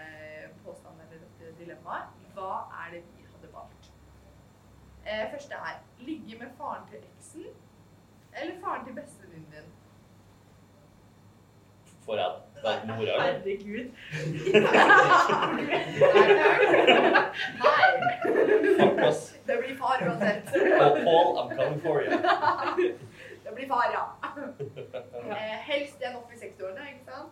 [0.66, 2.04] påstanden eller dette dilemmaet.
[2.36, 2.52] Hva
[2.84, 3.92] er det vi hadde valgt?
[5.06, 7.46] Eh, første er ligge med faren til eksen
[8.42, 9.72] eller faren til bestevenninnen din.
[12.06, 12.32] Får jeg
[12.64, 13.02] velge mora?
[13.02, 13.24] eller?
[13.24, 13.88] Herregud.
[17.64, 17.86] Nei.
[18.80, 19.36] Fuck, oss.
[19.48, 20.46] Det blir far uansett.
[20.78, 22.12] Paul, Paul, I'm coming for you.
[23.44, 24.04] Det blir far, ja.
[24.40, 27.30] Eh, helst en opp i 60-årene, ikke sant?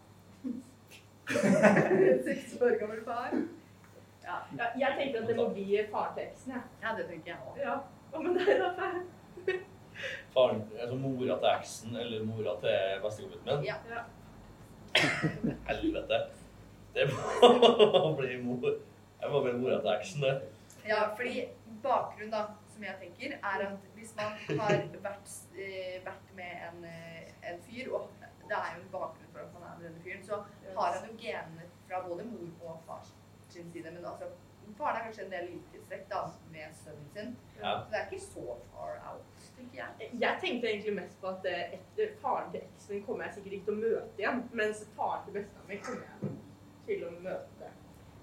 [1.27, 3.33] 60 år gammel far.
[4.27, 6.61] Ja, Ja, jeg tenkte at det må bli eksen, jeg.
[6.83, 7.57] ja det tenker jeg òg.
[7.63, 7.75] Ja.
[8.11, 8.91] Hva med deg, da?
[10.33, 13.63] Faren, altså mora til eksen eller mora til bestekompisen min?
[13.65, 13.75] Ja.
[13.89, 14.03] Ja.
[15.69, 16.19] Helvete.
[16.95, 18.77] Det må bli mor.
[19.21, 20.35] Jeg må bli mora til eksen, det.
[20.87, 21.47] ja, fordi
[21.83, 22.43] bakgrunnen da,
[22.77, 24.25] som jeg tenker, er at hvis man
[24.61, 24.75] har
[25.07, 28.09] vært, eh, vært med en, eh, en fyr, og
[28.49, 30.35] det er jo en bakgrunn for at man er med denne fyren, så
[30.77, 33.15] har han jo genene fra både mor og fars
[33.49, 33.91] sin side.
[33.91, 34.29] Men altså,
[34.77, 37.35] faren er kanskje en del likhetstrekk da, med sønnen sin.
[37.57, 37.73] Ja.
[37.81, 40.11] Så det er ikke så far out, tenker jeg.
[40.21, 43.53] Jeg tenkte egentlig mest på at eh, etter faren til eksen min kommer jeg sikkert
[43.53, 46.35] ikke til å møte igjen, mens faren til bestemor kommer jeg
[46.85, 47.73] til å møte.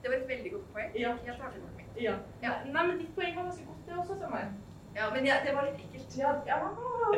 [0.03, 0.95] Det var et veldig godt poeng.
[1.01, 1.17] Ja.
[1.27, 1.84] Jeg tar tilbake mitt.
[2.01, 2.15] Ja.
[2.43, 2.53] Ja.
[2.67, 4.53] Nei, men ditt poeng var ganske godt, det også, Samar.
[4.97, 6.19] Ja, men ja, det var litt ekkelt.
[6.19, 6.31] Ja.
[6.47, 6.59] ja.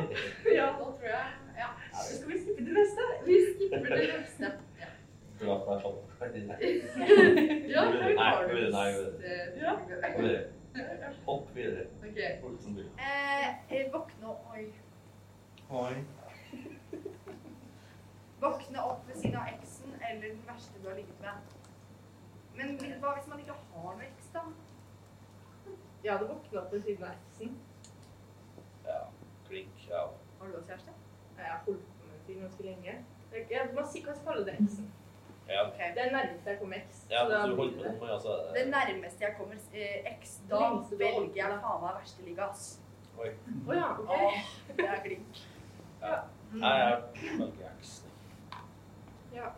[0.58, 0.66] ja.
[0.78, 1.68] Nå tror jeg Ja.
[1.92, 3.02] Ja, Skal vi skippe det neste?
[3.26, 4.52] Vi skipper det neste.
[4.80, 4.90] Ja.
[5.40, 6.02] Du har vært sånn.
[7.74, 8.86] Ja, her har du nei,
[9.22, 9.38] det.
[9.56, 10.44] Videre.
[11.26, 11.86] Hopp videre.
[12.04, 12.20] Ok.
[12.40, 12.88] Folk som vil.
[13.00, 14.66] Eh, eh, våkne opp Oi.
[15.70, 15.94] Oi.
[18.40, 21.54] Våkne opp ved siden av eksen eller den verste du har ligget med.
[22.56, 24.44] Men hva hvis man ikke har noe eks, da?
[26.06, 27.56] Jeg hadde våknet opp ved siden av eksen.
[28.86, 28.98] Ja.
[29.48, 29.80] Klink.
[29.90, 30.02] Ja.
[30.38, 30.92] Har du også kjæreste?
[31.38, 32.94] Jeg har holdt på med en fyr ganske lenge.
[33.50, 34.86] Jeg, må si, kanskje kalle det eksen.
[35.48, 35.64] Ja.
[35.68, 35.88] Okay.
[35.96, 37.02] Det er nærmeste jeg kommer eks.
[37.10, 38.36] Ja, så du på det- meg, altså.
[38.54, 40.60] Det nærmeste jeg kommer eh, eks, da
[41.02, 42.64] velger jeg faen meg verste liga, ass.
[43.18, 43.28] Oi.
[43.68, 44.24] Å ja, okay.
[44.26, 44.40] Åh,
[44.76, 45.44] det er klink.
[46.02, 46.16] Ja.
[46.52, 46.58] Mm.
[46.62, 47.02] Nei, jeg
[47.42, 48.10] velger eksen.
[49.34, 49.50] Ja.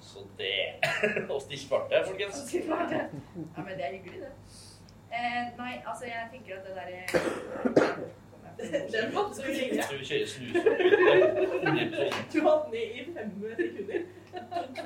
[0.00, 0.52] Så det
[1.30, 2.34] Og folkens.
[2.50, 3.02] Så klart det.
[3.56, 4.32] Ja, men det er hyggelig, det.
[5.10, 7.00] Eh, nei, altså, jeg tenker at det derre
[8.92, 9.82] Den måtte du ringe.
[9.82, 10.54] Skal vi kjøre snus?
[12.32, 14.00] Du hadde den i fem sekunder.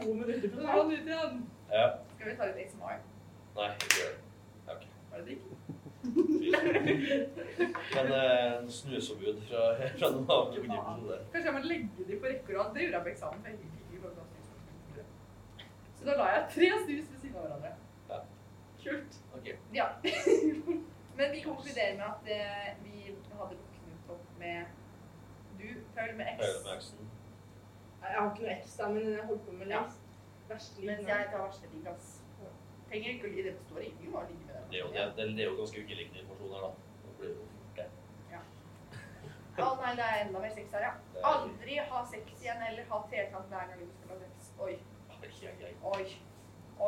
[0.02, 1.48] To, minutter på den.
[1.72, 1.86] Ja.
[2.16, 2.98] Skal vi ta litt ASMR?
[3.56, 4.20] Nei, ikke gjør det.
[4.72, 4.82] Ok.
[5.10, 5.40] Var det digg?
[7.94, 9.62] Men eh, en snusoppbud fra,
[9.98, 11.20] fra noen av episodene.
[11.32, 12.74] Kanskje jeg må legge de på rekke og rad.
[12.74, 13.40] Det gjorde jeg på eksamen.
[15.98, 17.74] Så da la jeg tre snus ved siden av hverandre.
[18.84, 18.90] Ja.
[18.90, 19.18] Kult.
[19.34, 19.48] Ok.
[19.72, 19.86] Ja.
[21.16, 24.64] Men vi konkluderer med at eh, vi hadde våknet opp med
[25.58, 26.94] Du, følger med X.
[28.04, 30.00] Jeg har ikke noe ekstra, men jeg holdt på med litt lengst.
[30.48, 32.08] Verste Mens jeg tar verste ligg, ass.
[32.90, 35.04] Trenger ikke å li, det står ingenting om å ligge med Det er jo, det,
[35.16, 36.98] det, det er jo ganske underliggende informasjon her, da.
[37.06, 37.86] Det blir jo fort det.
[39.64, 40.92] Å nei, det er enda mer sex her, ja.
[41.14, 44.52] Er- Aldri ha sex igjen eller ha trekant hver gang du skal ha sex.
[44.66, 44.74] Oi,
[45.94, 46.04] oi,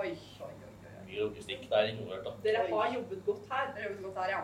[0.03, 0.11] oi, oi,
[0.51, 0.76] oi.
[1.07, 2.33] Mye logistikk Det er involvert, da.
[2.45, 3.73] Dere har jobbet godt her.
[3.75, 4.41] Dere har jobbet godt her, ja.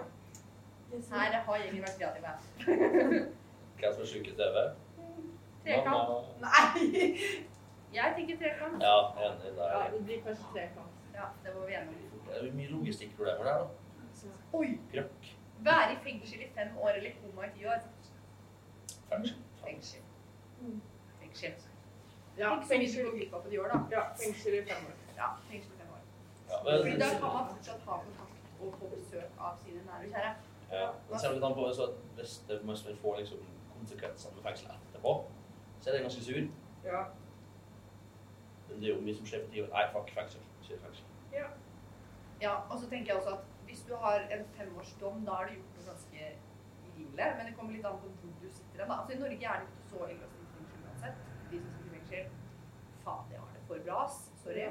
[1.10, 2.32] Her har gjengen vært kreative.
[3.78, 4.56] Hvem som er sjukest i TV?
[5.64, 6.26] Trekant.
[6.44, 6.82] Nei!
[7.94, 8.82] Jeg tenker trekant.
[8.82, 8.96] Ja,
[9.26, 9.52] enig.
[9.56, 10.92] Det Ja, det blir kanskje trekant.
[11.14, 12.20] Ja, det var vi enige om.
[12.28, 14.28] det er mye logistikkproblemer der, da.
[14.52, 14.78] Oi!
[14.92, 15.32] Krøkk.
[15.64, 17.82] Være i fengsel i fem år eller koma i ti år.
[19.08, 19.36] Fengsel.
[19.64, 20.00] Fengsel.
[20.60, 20.80] Mm.
[21.20, 21.52] Fengsel.
[22.38, 23.38] Ja, fengsel, da.
[23.38, 23.90] ja, fengsel i fem år.
[23.90, 24.96] Ja, fengsel i fem år.
[25.16, 25.26] Ja,
[26.64, 30.34] Fordi da kan man fortsatt ha kontakt og få besøk av sine nære og kjære.
[30.72, 33.40] ja, men litt an på så at hvis det mest vil få liksom
[33.78, 35.12] konsekvensene med fengsel etterpå,
[35.80, 36.42] så er det ganske sur.
[36.84, 37.02] Ja.
[38.68, 39.66] Men det er jo mye som skjer på tida.
[39.74, 40.44] Nei, fuck fengsel.
[40.66, 41.08] Sier fengsel.
[42.42, 45.52] Ja, og så tenker jeg også at hvis du har en femårsdom, da har du
[45.54, 46.30] gjort noe ganske
[47.02, 47.26] ille.
[47.36, 48.94] Men det kommer litt an på hvor du sitter hen.
[48.98, 51.20] Altså I Norge er det ikke så ille å sitte i fengsel uansett.
[51.50, 52.32] De som sitter i fengsel,
[53.04, 54.00] faen, de har det for bra.
[54.42, 54.66] Sorry.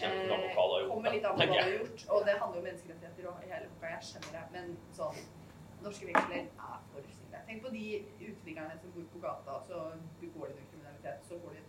[0.00, 2.02] Hva du har Eh, litt an på hva du har gjort.
[2.08, 3.92] Og det handler jo om menneskerettigheter og hele boka.
[3.94, 4.44] Jeg skjønner det.
[4.54, 5.20] Men sånn
[5.80, 7.38] Norske veksler er for stille.
[7.48, 7.84] Tenk på de
[8.20, 9.78] uteliggerne som bor på gata, og så
[10.20, 11.22] begår de noe kriminalitet.
[11.28, 11.62] Så får de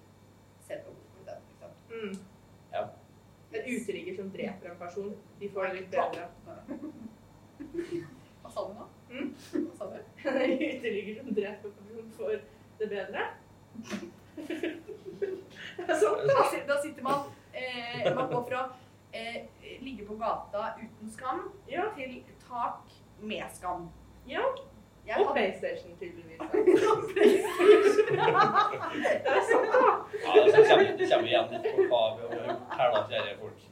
[0.67, 1.71] selv å bo den, liksom.
[1.91, 2.17] Mm.
[2.73, 2.83] Ja.
[3.51, 6.27] En uteligger som dreper en person, de får det litt bedre.
[8.41, 8.87] Hva sa du nå?
[9.11, 9.31] Mm.
[9.53, 9.97] Hva sa du?
[10.31, 12.35] En uteligger som dreper en person, får
[12.79, 13.29] det bedre.
[14.41, 18.61] Det er sant, Da Da sitter man eh, Man går fra
[19.13, 19.37] eh,
[19.81, 21.83] ligge på gata uten skam Ja.
[21.95, 22.81] til tak
[23.21, 23.89] med skam.
[24.27, 24.41] Ja.
[25.07, 26.39] Jeg Og PlayStation, tydeligvis.
[26.91, 28.17] og PlayStation.
[29.01, 29.81] Det er sant, da.
[30.35, 33.67] Ja, så kommer, det kommer igjen litt på hva vi har tæla kjære folk.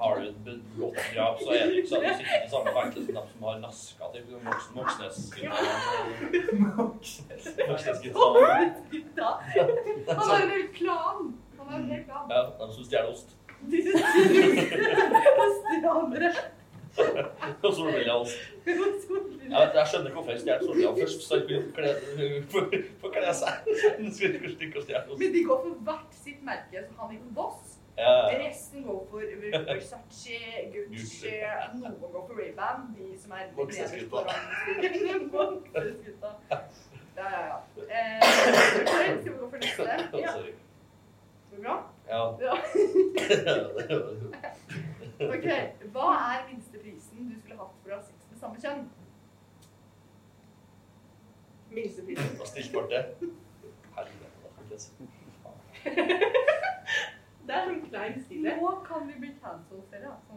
[0.00, 2.70] Har du et begått drap, så er det ikke sånn at du sitter i samme
[2.76, 4.22] fengsel som de som har naska til
[4.76, 5.18] Moxnes.
[6.76, 7.44] Moxnes.
[7.68, 9.28] Moxnes-gutta.
[10.08, 11.20] Han har en hel klan.
[11.66, 12.30] Klan.
[12.30, 13.28] Ja, de som stjeler ost.
[15.66, 16.30] Stjernere.
[17.62, 18.36] Og så vil det ost.
[18.66, 18.76] Jeg,
[19.50, 21.20] vet, jeg skjønner hvorfor jeg stjeler solbriller først.
[21.28, 22.00] Så jeg vil kle-
[22.52, 22.70] få-
[23.02, 23.54] få kle seg.
[23.98, 24.28] Ikke
[25.10, 25.18] og.
[25.20, 26.76] Men de går for hvert sitt merke.
[26.88, 27.60] Så han gikk Boss.
[27.96, 28.14] Ja.
[28.28, 30.40] Resten går for Versace,
[30.72, 31.30] Gucci,
[31.78, 32.80] noen går for Ray-Ban.
[32.96, 33.46] De som er.
[33.56, 34.18] Voksnesgutta.
[37.16, 37.56] Ja, ja, ja.
[37.88, 39.82] Eh, skal vi gå for neste?
[40.20, 40.32] Ja.
[41.56, 41.76] Det bra?
[42.08, 42.22] Ja.
[45.16, 45.28] Ja.
[45.32, 45.46] Ok,
[45.94, 48.82] Hva er minsteprisen du skulle hatt for å ha sex med samme kjønn?
[51.72, 52.34] Minsteprisen.
[52.40, 53.04] Og stiltkortet.
[53.96, 54.84] Helvete, da, folkens.
[57.46, 58.52] Det er sånn klein stille.
[58.60, 60.12] Nå kan vi bli cancelled, dere.
[60.28, 60.36] Nei.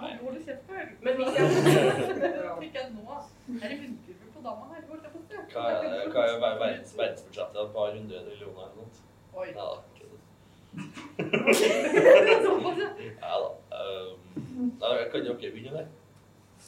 [0.00, 0.86] Nå går du kjeft på deg.
[1.04, 1.32] Men hvis
[2.78, 3.04] jeg nå?
[3.60, 4.80] Er det hundrefull på dama her?
[4.88, 5.02] Hva er,
[5.84, 7.60] det- hva er ver- verdens verdensbudsjettet?
[7.60, 8.88] Et par hundre millioner eller noe?
[9.34, 9.48] Oi.
[9.52, 9.76] Ja da.
[9.98, 10.20] kødder.
[12.44, 12.88] Såpass, ja.
[13.22, 13.50] Ja da.
[13.74, 14.86] Um, da
[15.22, 15.86] kan dere begynne der.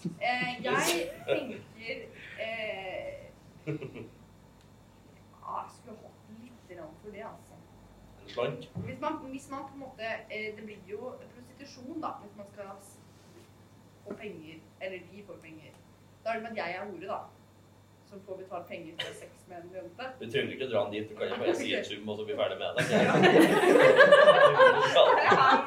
[0.05, 0.77] Eh, jeg
[1.27, 1.97] tenker
[2.41, 3.31] eh,
[5.43, 7.55] ah, Jeg skulle hatt litt for det, altså.
[8.23, 8.69] En slank.
[8.85, 12.47] Hvis man, hvis man på en måte eh, Det blir jo prostitusjon, da, hvis man
[12.53, 12.71] skal
[14.05, 14.61] få penger.
[14.81, 15.73] Eller de får penger.
[16.25, 17.19] Da er det med at jeg er hore, da.
[18.07, 20.05] Som får betalt penger for sex med en jente.
[20.21, 21.09] Du trenger ikke dra den dit.
[21.11, 22.83] Du kan jo bare si en sum, og så bli ferdig med det.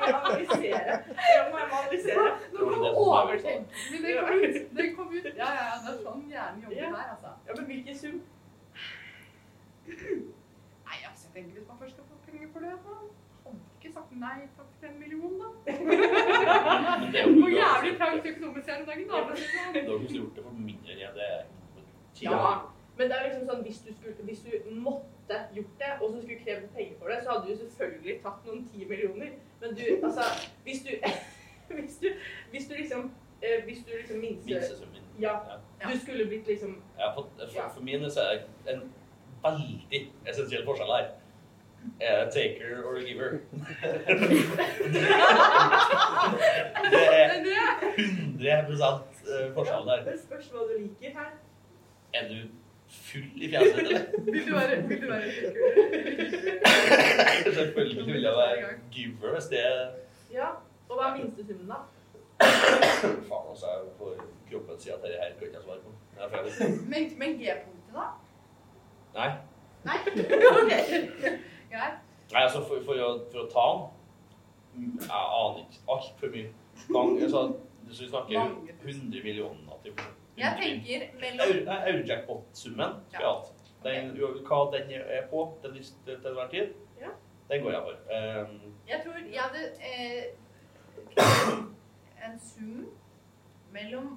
[0.10, 0.96] Analysere.
[1.36, 2.30] Jeg må analysere.
[2.54, 3.70] Nå kan du overtenke.
[3.92, 4.56] Men det kom ut.
[4.80, 5.26] Det kom ut.
[5.42, 5.76] Ja, ja, ja.
[5.84, 6.84] Det er sånn hjernen jobber Ja.
[6.96, 7.30] her, altså.
[7.48, 8.18] Ja, men hvilken sum?
[9.90, 13.10] Nei, altså, jeg tenker hvis man først skal få penger for det, så hadde
[13.80, 15.50] ikke sagt nei takk til en million, da.
[17.04, 19.12] Men det jo Hvor jævlig trangt økonomisk er det dagen, da.
[19.14, 19.26] sånn.
[19.74, 21.32] Du har ikke gjort det for mindre enn det.
[22.24, 22.56] Ja,
[23.00, 24.52] men det er liksom sånn, hvis du, skulle, hvis du
[24.84, 28.48] måtte gjort det, og så skulle krevd penger for det, så hadde du selvfølgelig tatt
[28.48, 29.30] noen ti millioner.
[29.62, 30.26] Men du, altså,
[30.66, 30.92] hvis du,
[31.78, 32.08] hvis du,
[32.52, 35.08] hvis du liksom, eh, hvis du liksom minste, Minstesummen.
[35.20, 35.36] Ja.
[35.80, 35.94] Ja.
[35.94, 38.86] du skulle blitt liksom, Ja, for, for, for min så er det en
[39.44, 41.10] veldig essensiell forskjell her.
[42.00, 43.30] Er det taker or giver?
[46.92, 47.30] det er
[47.98, 50.04] 100 eh, forskjell der.
[50.12, 51.32] det spørs hva du liker her.
[52.14, 52.38] Er du
[52.90, 54.06] full i fjeset, eller?
[54.34, 55.30] vil du være Vil du være
[57.54, 59.64] Selvfølgelig vil jeg være giver hvis det
[60.34, 60.48] Ja,
[60.90, 61.80] og hva er minstesummen da?
[63.30, 63.66] Faen, altså.
[63.68, 64.12] Jeg får
[64.52, 65.92] kroppen si at dette her kan ikke jeg svare på.
[66.16, 66.52] Jeg er ferdig.
[66.92, 68.06] Men, men G-punktet, da?
[69.20, 69.30] Nei.
[69.86, 69.98] Nei.
[70.60, 70.72] Ok.
[71.72, 71.98] Greit.
[72.32, 73.68] Nei, altså, for, for, å, for å ta
[74.76, 76.50] den Jeg aner ikke altfor mye.
[76.96, 77.44] Mange, altså,
[77.90, 78.76] så vi snakker Mange.
[78.86, 80.02] 100 millioner typ,
[80.40, 81.48] Jeg tenker mellom
[81.88, 83.20] Eurojackpot-summen ja.
[83.24, 83.34] ja.
[83.84, 84.12] Den,
[84.48, 85.72] hva den er på til
[86.06, 87.12] til enhver tid, Ja.
[87.52, 87.96] den går jeg for.
[88.16, 90.24] Um, Jeg tror jeg hadde eh,
[92.26, 92.90] en sum
[93.72, 94.10] mellom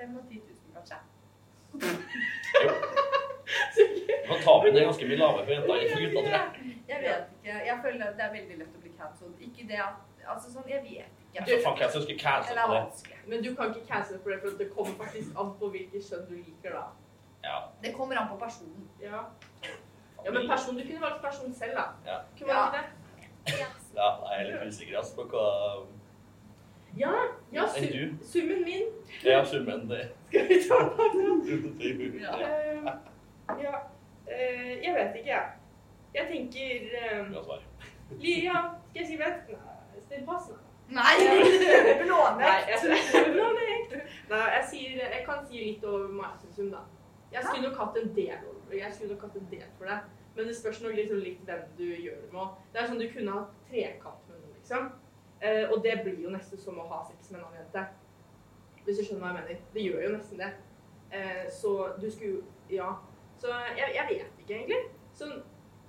[0.00, 0.42] 5 og 10 000,
[0.74, 0.96] kanskje.
[4.28, 6.74] man tar den er ganske mye lavere for jenter enn for gutta, tror jeg.
[6.88, 7.54] Jeg vet ikke.
[7.70, 9.40] Jeg føler at det er veldig lett å bli cancelled.
[9.48, 11.44] Ikke det at Altså sånn, jeg vet ikke.
[11.50, 13.18] Så fuck, jeg skulle cancel på det?
[13.30, 16.24] Men du kan ikke cancele for det, for det kommer faktisk an på hvilket kjønn
[16.30, 16.84] du liker, da.
[17.48, 17.58] Ja.
[17.82, 18.88] Det kommer an på personen.
[19.02, 19.20] Ja,
[20.24, 21.86] ja men person, du kunne valgt person selv, da.
[22.10, 22.18] Ja.
[22.38, 22.60] Kunne Ja.
[22.60, 22.86] valgt det?
[23.96, 25.44] ja, jeg er litt usikker altså, på hva
[26.98, 27.12] Ja,
[27.52, 28.90] ja Enn su summen min.
[29.24, 30.78] Ja, summen det Skal vi ta
[31.14, 32.20] den?
[32.20, 32.34] Ja.
[32.34, 33.78] Uh, ja,
[34.28, 35.44] Uh, jeg vet ikke, jeg.
[36.14, 36.80] Jeg tenker
[37.20, 37.62] um, Bra svar.
[38.20, 38.58] ja,
[38.90, 39.48] skal jeg si vet?
[39.48, 40.50] Nei, still pass,
[40.88, 41.14] nei.
[42.02, 42.78] Blånekt!
[42.78, 43.78] Bra, nei.
[44.28, 46.82] Nei, jeg, sier, jeg kan si litt over Maja sin sum, da.
[47.32, 49.98] Jeg skulle nok hatt en del over- Jeg skulle nok hatt en del for det.
[50.36, 52.56] Men det spørs nok liksom litt hvem du gjør det med.
[52.72, 54.90] Det er sånn du kunne hatt trekant med noen, liksom.
[55.42, 57.84] Eh, og det blir jo nesten som å ha sex med en annen jente.
[58.84, 59.60] Hvis du skjønner hva jeg mener.
[59.74, 60.50] Det gjør jo nesten det.
[61.12, 62.90] Eh, så du skulle jo Ja.
[63.38, 64.80] Så jeg, jeg vet ikke, egentlig.
[65.14, 65.24] Så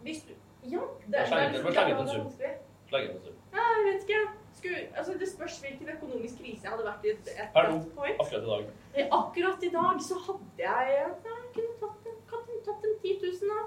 [0.04, 0.34] hvis du
[0.64, 0.80] Ja.
[0.80, 2.52] Det, det er- det, ja, det er det, vanskelig.
[2.92, 3.36] det, inn en sum.
[3.54, 4.22] Ja, jeg vet ikke.
[4.60, 7.14] Skulle, altså, det spørs hvilken økonomisk krise jeg hadde vært i.
[7.16, 7.82] Et, et, Hallo.
[7.96, 8.24] point.
[8.24, 8.72] Akkurat i dag.
[8.96, 11.12] Eh, Akkurat i dag så hadde jeg ja,
[11.56, 13.62] kunne tatt en, kunne en, tatt en 10 000 da.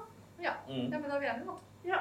[0.68, 0.88] Mm.
[0.92, 1.56] Ja, men da er vi enige, da.
[1.92, 2.00] Ja.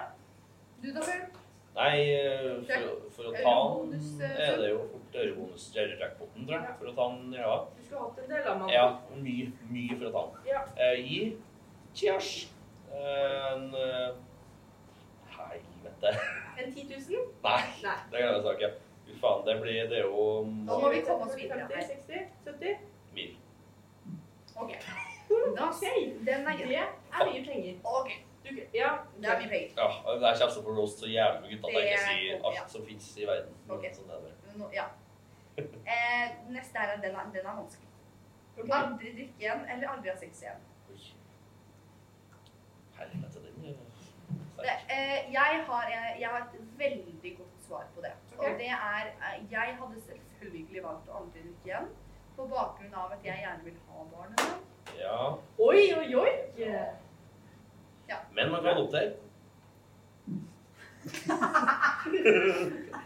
[0.81, 1.29] Du da, Bjørn?
[1.75, 3.51] Nei, eh, for, for å ta
[3.91, 6.73] den eh, er det jo fort eurobonus jackpoten, tror jeg.
[6.81, 7.53] For å ta den, ja.
[7.77, 8.73] Du skulle hatt en del av den.
[8.75, 8.87] Ja,
[9.21, 10.49] mye, mye for å ta den.
[10.51, 10.65] Ja.
[10.75, 11.21] Eh, gi
[11.95, 12.33] Cheers.
[12.91, 13.71] Eh, en
[16.03, 17.27] eh, En 10 000?
[17.43, 17.97] Nei, Nei.
[18.11, 18.71] det kan jeg ikke.
[19.05, 20.25] Fy faen, det blir Det er jo
[20.67, 21.87] Da må vi komme oss videre 50, her.
[21.87, 22.77] 60, 70?
[23.13, 23.37] mil.
[24.55, 24.71] Ok.
[25.57, 25.81] Da, Ok.
[26.25, 27.75] den er Det er mye penger.
[27.83, 28.09] Ok,
[28.43, 28.89] Du, ja.
[29.21, 29.69] det er mye penger.
[29.77, 29.87] Ja,
[30.19, 32.61] det er for roast så jævlig med gutta at jeg ikke sier er- ja.
[32.61, 33.53] alt som fins i verden.
[33.69, 33.89] Okay.
[33.89, 33.95] Ok.
[33.95, 34.33] Sånn er det.
[34.59, 34.85] Nå, ja.
[35.57, 37.87] Eh, neste er den er, den er vanskelig.
[38.71, 40.59] Aldri drikke igjen, eller aldri ha sex igjen.
[40.91, 40.99] Oi.
[42.99, 43.05] Er
[44.61, 48.11] Det, eh, jeg, har, jeg, jeg har et veldig godt svar på det.
[48.37, 48.53] Okay.
[48.53, 51.87] Og det er eh, Jeg hadde selvfølgelig valgt å aldri drikke igjen.
[52.35, 54.35] På bakgrunn av at jeg gjerne vil ha barn.
[54.99, 55.17] Ja.
[55.59, 56.31] Oi, oi, oi!
[56.59, 56.87] Yeah.
[58.35, 59.13] Men man kan opp til.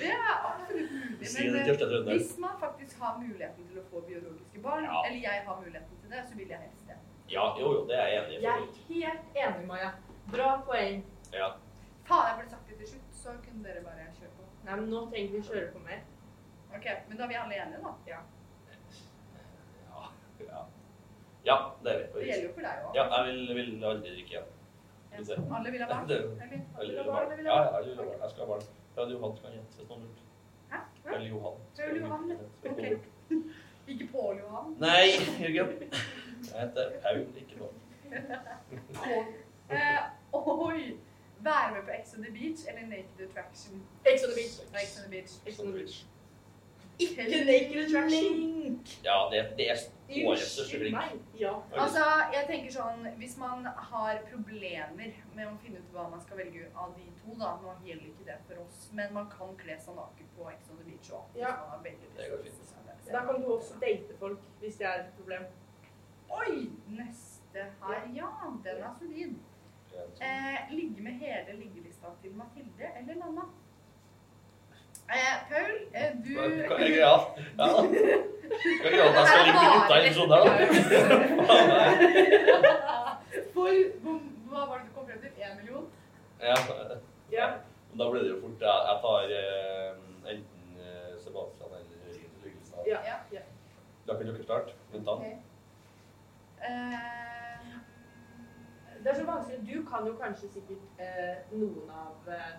[0.00, 1.18] Det er absolutt mulig.
[1.20, 1.62] Men eh,
[2.12, 5.02] hvis man faktisk har muligheten til å få biologiske barn, Ja.
[5.06, 6.94] eller jeg har muligheten til det, så vil jeg helst det.
[7.30, 8.42] Ja, jo, jo, det er jeg enig i.
[8.42, 8.56] Jeg er
[8.90, 9.90] helt enig, Maja.
[10.32, 11.04] Bra poeng.
[11.32, 11.48] Ja.
[12.08, 14.46] Faen, jeg ble sagt det til slutt, så kunne dere bare kjøre på.
[14.66, 16.00] Nei, men nå trenger vi kjøre på mer.
[16.74, 17.92] Ok, Men da er vi alle enige, da.
[18.06, 18.20] Ja.
[20.40, 20.62] Ja.
[21.44, 22.20] ja, det er vi.
[22.20, 22.94] Det gjelder jo for deg òg.
[22.96, 24.48] Ja, jeg vil, vil aldri drikke igjen.
[25.12, 25.36] Ja.
[25.58, 26.08] Alle vil ha barn?
[26.10, 26.60] Det- Eller?
[26.78, 27.30] Alle vil ha barn.
[27.46, 28.20] Ja, ja, jeg vil ha barn.
[28.22, 28.64] Jeg skal ha barn.
[28.94, 30.24] Paul Johan kan gjette hvis noen lurer.
[30.70, 30.78] Hæ?
[31.10, 31.56] Paul Johan.
[31.80, 32.22] Paul Johan,
[32.70, 32.82] ok.
[33.90, 34.74] Ikke Pål Johan.
[34.78, 35.06] Nei,
[35.42, 35.70] Jørgen.
[35.90, 37.74] Jeg heter Paul, ikke Paul.
[39.70, 40.00] Eh,
[40.32, 40.98] oi!
[41.40, 43.82] Være med på Ex on the Beach eller Naked Attraction?
[44.06, 44.56] Ex on the beach.
[44.72, 45.32] Nei, Ex on the Beach.
[45.46, 46.06] Ex on the beach.
[47.00, 48.86] Ikke naked attraction.
[49.04, 49.76] Ja, det, det er
[50.26, 50.96] årets største blink.
[51.40, 51.52] Ja.
[51.72, 52.02] Altså,
[52.34, 56.66] jeg tenker sånn, Hvis man har problemer med å finne ut hva man skal velge
[56.76, 59.96] av de to, da Nå gjelder ikke det for oss, men man kan kle seg
[59.96, 61.40] naken på Ex on the Beach òg.
[61.40, 61.54] Ja.
[61.84, 62.76] Det går fint.
[63.10, 65.48] Da kan du også date folk hvis det er et problem.
[66.30, 66.68] Oi!
[67.00, 68.28] Neste her, ja.
[68.66, 69.38] Den er solid.
[70.20, 73.40] Eh, ligge med hele liggelista til Mathilde eller Nanna?
[75.10, 76.36] Eh, Paul, eh, du Ja.
[76.98, 77.16] Ja.
[77.58, 77.66] Hva
[78.86, 80.50] er at jeg skal ligge med gutta i sånn her, da?
[83.54, 83.70] For
[84.50, 85.30] hva var det du kom frem til?
[85.46, 85.84] Én million?
[86.40, 86.54] Ja,
[87.32, 87.46] Ja.
[87.98, 89.90] da blir det jo fort Jeg, jeg tar eh,
[90.32, 91.94] enten eh, Sebastian eller
[92.44, 92.82] Lygelstad.
[92.86, 92.98] Ja.
[93.06, 93.16] Ja.
[93.32, 93.40] ja.
[94.06, 94.72] Da kan dere starte.
[94.92, 95.18] Vent Ok.
[95.18, 95.34] Okay.
[96.68, 97.49] Eh,
[99.04, 99.60] Det er så vanskelig.
[99.74, 102.50] Du kan jo kanskje sikkert eh, noen av eh,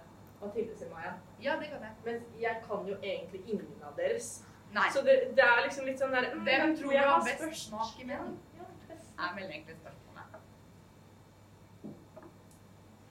[0.42, 1.14] Mathilde sin, Maja.
[1.42, 1.94] ja, det kan jeg.
[2.06, 4.32] Men jeg kan jo egentlig ingen av deres.
[4.74, 4.88] Nei.
[4.94, 8.00] Så det, det er liksom litt sånn der mm, Hvem tror jeg har best smak
[8.00, 8.38] i menn?
[8.58, 9.10] Ja, best.
[9.20, 10.12] er vel egentlig spørsmålet.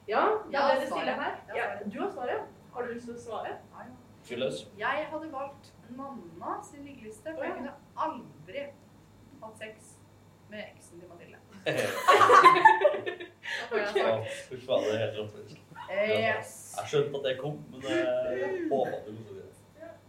[0.08, 1.36] Ja, det Ja, er det det stiller stille her.
[1.48, 2.48] Ja, Ja, du har svaret.
[2.72, 3.52] Har du lyst til å svare?
[3.74, 4.48] Ja, ja.
[4.78, 8.64] Jeg hadde valgt mamma sin liggeliste, for jeg kunne aldri
[9.42, 9.94] hatt sex
[10.50, 11.39] med eksen til Mathilde.
[13.70, 14.12] Så jeg Ja,
[14.48, 15.34] fy faen, det er helt rått.
[15.90, 16.50] Yes.
[16.78, 17.96] Jeg skjønte at det kom, men jeg
[18.70, 19.46] håper at du koser det.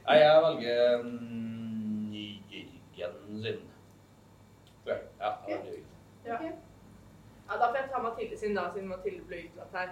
[0.07, 2.13] Nei, jeg velger mm,
[2.99, 3.61] Jørgen sin.
[4.83, 4.99] Tror.
[5.19, 5.89] Ja, jeg velger.
[6.25, 6.37] Ja.
[7.43, 9.87] Ja, Da får jeg ta Mathilde sin, da, siden Mathilde ble utelatt her.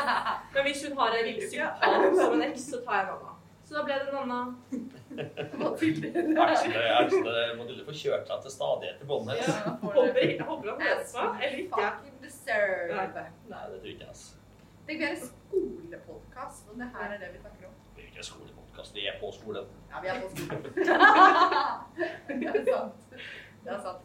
[0.54, 3.34] Men hvis hun har en psykopat som en eks, så tar jeg Nanna.
[3.66, 4.38] Så da ble det Nanna.
[5.62, 6.12] Mathilde.
[7.58, 9.42] Mathilde får kjørt seg til stadighet i båndet.
[9.42, 10.26] Ja, Håper, det.
[10.32, 11.84] jeg håper han hører på, eller ikke.
[11.84, 13.04] Fucking deserve.
[13.52, 14.08] Nei, det tror ikke jeg.
[14.08, 14.42] altså.
[14.86, 17.74] Det blir en skolepodkast, og det her er det vi snakker om.
[17.90, 18.28] Vi blir ikke en
[18.76, 19.64] skolepodkast, vi er på skolen.
[19.90, 20.62] Ja, vi er på skolen.
[22.40, 22.94] det er sant.
[23.64, 24.02] Det er sant.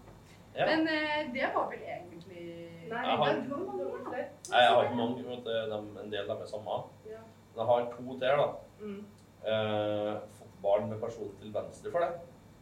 [0.55, 0.65] Ja.
[0.67, 3.86] Men eh, det var vel egentlig Nei, Jeg har- du har mange.
[4.11, 6.72] Nei, jeg har ikke mange, Vet, de, en del av dem er samme.
[7.07, 7.22] Ja.
[7.53, 8.47] Men jeg har to til, da.
[8.82, 9.05] Mm.
[9.45, 12.11] Eh, fått barn med personen til venstre for det.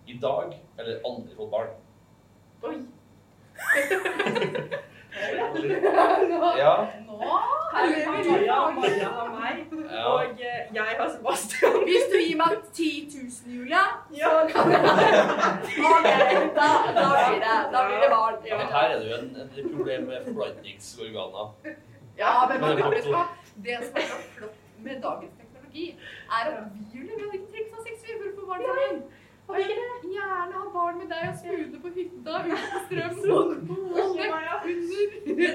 [0.07, 1.70] I dag, eller aldri fått barn.
[2.64, 2.78] Oi.
[6.60, 6.76] Ja.
[7.05, 7.18] nå
[7.70, 9.57] Maja, har meg,
[10.05, 11.76] og eh, jeg har Sebastian.
[11.89, 13.84] Hvis du gir meg 10 000, Julia,
[14.14, 14.82] så kan jeg
[15.89, 16.07] Ok,
[16.60, 18.39] da, da blir det, da blir det barn.
[18.47, 21.45] Ja, men her er det jo en, en problem med forblandingsorganer.
[22.18, 22.91] Ja, men man Men
[23.66, 25.88] det som er så flott med dagens teknologi,
[26.39, 29.01] er at vi, hadde ikke trengt å ha sex vi for å få barn.
[29.50, 33.16] Og vi vil gjerne ha barn med deg og skrude på hytta uten strøm.
[33.39, 33.45] Og
[34.16, 35.02] nett under.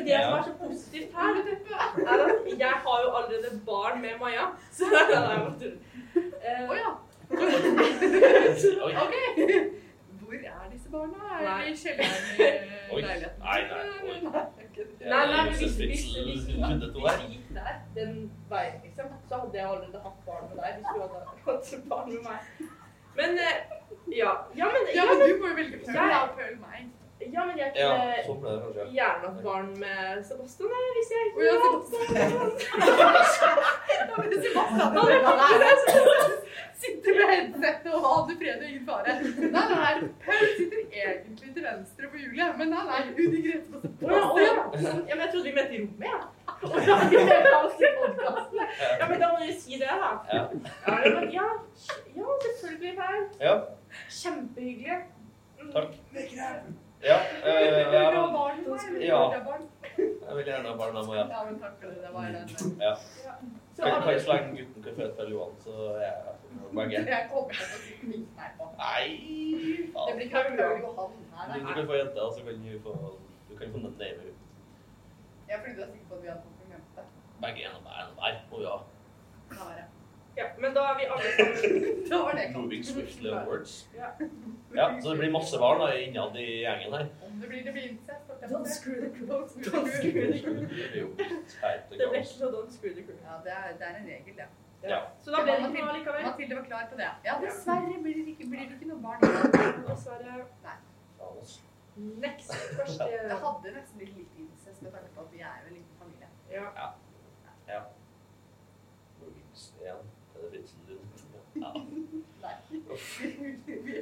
[0.09, 4.47] Det som er så positivt her, er at jeg har jo allerede barn med Maja.
[4.72, 5.78] Så det er jo tulle.
[6.14, 6.90] Eh, Å ja.
[8.99, 9.14] Ok.
[10.24, 11.16] Hvor er disse barna?
[11.38, 13.40] Er de i kjelleren i leiligheten?
[13.45, 13.82] Nei, nei,
[14.34, 14.45] nei.
[15.14, 18.14] Nei, hvis, hvis vi gikk der den
[18.51, 22.09] veien, liksom, så hadde jeg allerede hatt barn med deg hvis du hadde hatt barn
[22.14, 22.40] med meg.
[23.17, 23.57] Men eh,
[24.19, 24.33] ja.
[24.55, 25.95] Ja, men, Ja, men du må jo velge Pøl.
[25.95, 26.91] Jeg- meg.
[27.33, 28.85] Ja, men jeg Ja, kunne sånn ble det kanskje.
[28.99, 32.41] gjerne hatt barn med Sebastian jeg, hvis jeg ikke hadde hatt Sebastian.
[36.85, 39.12] Sitter med headset og aner fred og ingen fare.
[39.55, 39.95] Nei, nei,
[40.25, 44.20] Pøl sitter egentlig til venstre på Julie, men nei, nei, hun Grete på ja, ja.
[44.20, 44.59] Sebastian.
[44.85, 46.18] Sånn, ja, men jeg trodde vi mente i rommet, ja.
[46.64, 48.61] Å ja, vi er i podcasten.
[49.01, 50.12] Ja, men da må du si det, da.
[50.35, 50.45] Ja.
[50.85, 51.49] Ja, ja, ja,
[52.18, 53.20] ja selvfølgelig, Paul.
[53.41, 53.55] Ja,
[54.20, 54.99] Kjempehyggelig.
[55.61, 55.70] Mm.
[55.72, 55.93] takk.
[57.05, 59.20] Ja, eh, jeg, vil, Ja.
[60.46, 61.24] gjerne ha barn av Maja.
[61.30, 61.98] Ja, men takk for det.
[62.05, 62.80] Det var den.
[62.80, 62.94] Ja.
[62.96, 66.14] Så Kan, kan alle, jeg slenge gutten konfekt til Johan, så jeg
[66.78, 67.02] begge.
[67.14, 68.68] Jeg kommer til å si minst her på.
[68.78, 69.07] Nei,
[69.94, 72.94] Det blir ikke Pøl Johan her, Du, kan få jenta, så kan du få,
[73.50, 73.94] du kan få den
[74.28, 74.40] ut.
[75.48, 76.55] Jeg fordi du er sikker på at vi har fått
[77.44, 78.78] Begge en av meg, en av hver, må vi ha.
[80.37, 83.89] Ja, men da er vi alle sammen Da var det Moving swiftly onwards.
[83.95, 84.09] Ja.
[84.74, 87.07] Ja, så det blir masse barn da, innad i gjengen her.
[87.26, 88.30] Om det blir det blir incest.
[88.43, 89.26] Don't screw the crew.
[89.28, 91.09] Don't screw the crew.
[91.91, 93.18] Det ble ikke så don't screw the crew.
[93.28, 94.49] Ja, det er, det er en regel, det.
[94.89, 94.99] Ja.
[95.22, 96.26] Så da ble det ikke noe likevel.
[96.28, 97.11] Mathilde var klar på det.
[97.28, 99.20] Ja, dessverre blir det ikke, blir det ikke noe barn.
[99.89, 100.43] Dessverre.
[100.66, 100.76] Nei.
[102.26, 102.51] Next.
[102.80, 105.76] Første Det hadde nesten blitt litt incest med tanke på at vi er jo en
[105.78, 106.28] liten familie.
[107.68, 107.80] Ja.
[109.20, 109.49] Moving
[109.85, 109.95] ja.
[110.35, 110.99] Er det Fritzl du?
[111.61, 111.70] Ja.
[112.43, 112.55] Nei.
[113.20, 113.95] Vi, vi,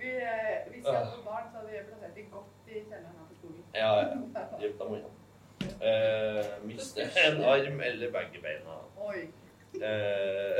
[0.00, 3.26] vi, eh, hvis jeg hadde barn, så hadde vi plassert de godt i kjelleren her
[3.30, 3.64] på skolen.
[3.74, 4.04] Ja, ja.
[4.60, 5.10] Hjelp dem unna.
[5.88, 8.78] Eh, miste en arm eller begge beina.
[9.10, 9.20] Oi.
[9.80, 10.58] Eh,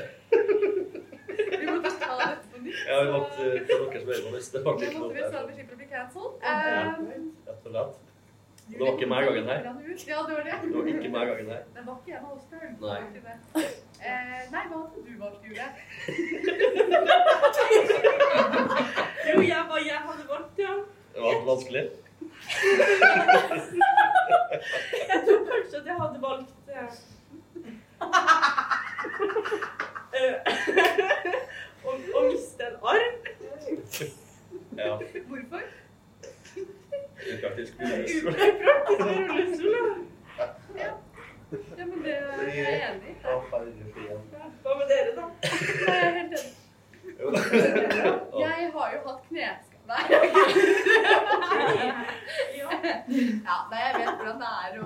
[1.61, 2.83] Vi måtte ta dette på nytt.
[2.89, 5.21] ja, vi måtte for til dere som hører på det var Nå ikke måtte vi
[5.21, 5.47] noe så der.
[5.49, 6.33] vi slipper å bli cancelled.
[6.41, 7.95] Um, Rett og slett.
[8.71, 9.61] Det var ikke meg gangen her.
[9.65, 9.83] Ja, det
[10.37, 10.55] var det.
[10.63, 11.63] Det var ikke meg gangen her.
[11.77, 12.65] Det var ikke en av oss, før.
[12.81, 13.01] Nei.
[14.01, 15.67] Eh, nei, hva hadde du valgt, Jule?
[19.29, 20.75] Jo, jeg, var, jeg hadde valgt, ja.
[21.15, 21.85] Det var vanskelig.
[25.11, 26.91] Jeg tror kanskje at jeg hadde valgt eh,
[31.85, 31.93] å, å
[32.29, 33.15] miste en arm.
[34.81, 34.93] Ja.
[35.29, 35.63] Hvorfor?
[37.21, 38.33] Upraktisk rullestol.
[38.33, 39.73] Upraktisk med rullestol.
[39.77, 39.81] da.
[40.81, 40.91] Ja,
[41.85, 42.19] men det er
[42.55, 43.13] jeg enig i.
[43.27, 43.93] Å, herregud.
[44.65, 45.25] Hva med dere, da?
[45.43, 45.51] Jeg
[45.91, 46.53] er helt enig.
[47.21, 47.27] Jo.
[48.41, 49.67] Jeg har jo hatt kneskade.
[49.91, 50.05] Nei.
[52.61, 52.69] Ja.
[52.71, 54.81] Ja, nei, jeg vet hvordan det er å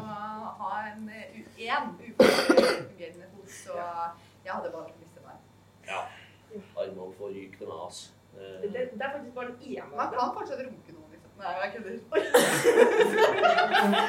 [0.63, 5.37] ha en én ufungerende fot, så jeg hadde valgt å miste meg.
[5.91, 6.01] Ja.
[6.81, 8.07] Armene får ryke til meg, altså.
[8.35, 10.17] Det, det, det er faktisk bare den ene Man av dem.
[10.19, 11.33] kan fortsatt runke noen, liksom.
[11.39, 11.97] Nei, jeg kødder.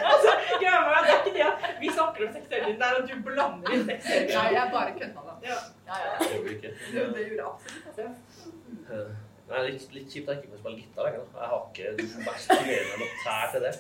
[0.06, 3.08] Altså, greia med det er ikke det at vi snakker om seksuell det er at
[3.12, 5.34] du blander inn seksuell Nei, jeg bare kødda, da.
[5.52, 5.60] Ja.
[5.92, 6.70] Ja, ja, Det gjør du ikke.
[6.72, 6.76] ja.
[6.96, 7.84] Det, det gjorde jeg absolutt.
[7.92, 8.08] Altså.
[8.96, 9.12] Eh,
[9.46, 11.22] Nei, litt, litt kjipt at jeg ikke får spille gitar lenger.
[11.22, 11.26] da.
[11.38, 11.86] Jeg har ikke
[12.26, 13.74] vært stimulerende nok tær til det.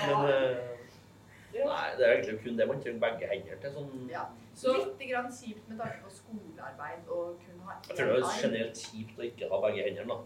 [0.00, 0.54] Men eh,
[1.54, 3.70] nei, det er egentlig kun det man trenger begge hender til.
[3.76, 4.10] sånn...
[4.24, 4.30] Ja.
[4.54, 8.42] Så Litt grann kjipt med tanke på skolearbeid og kun ha Jeg tror det er
[8.44, 10.14] generelt kjipt å ikke ha begge hendene.
[10.14, 10.18] da.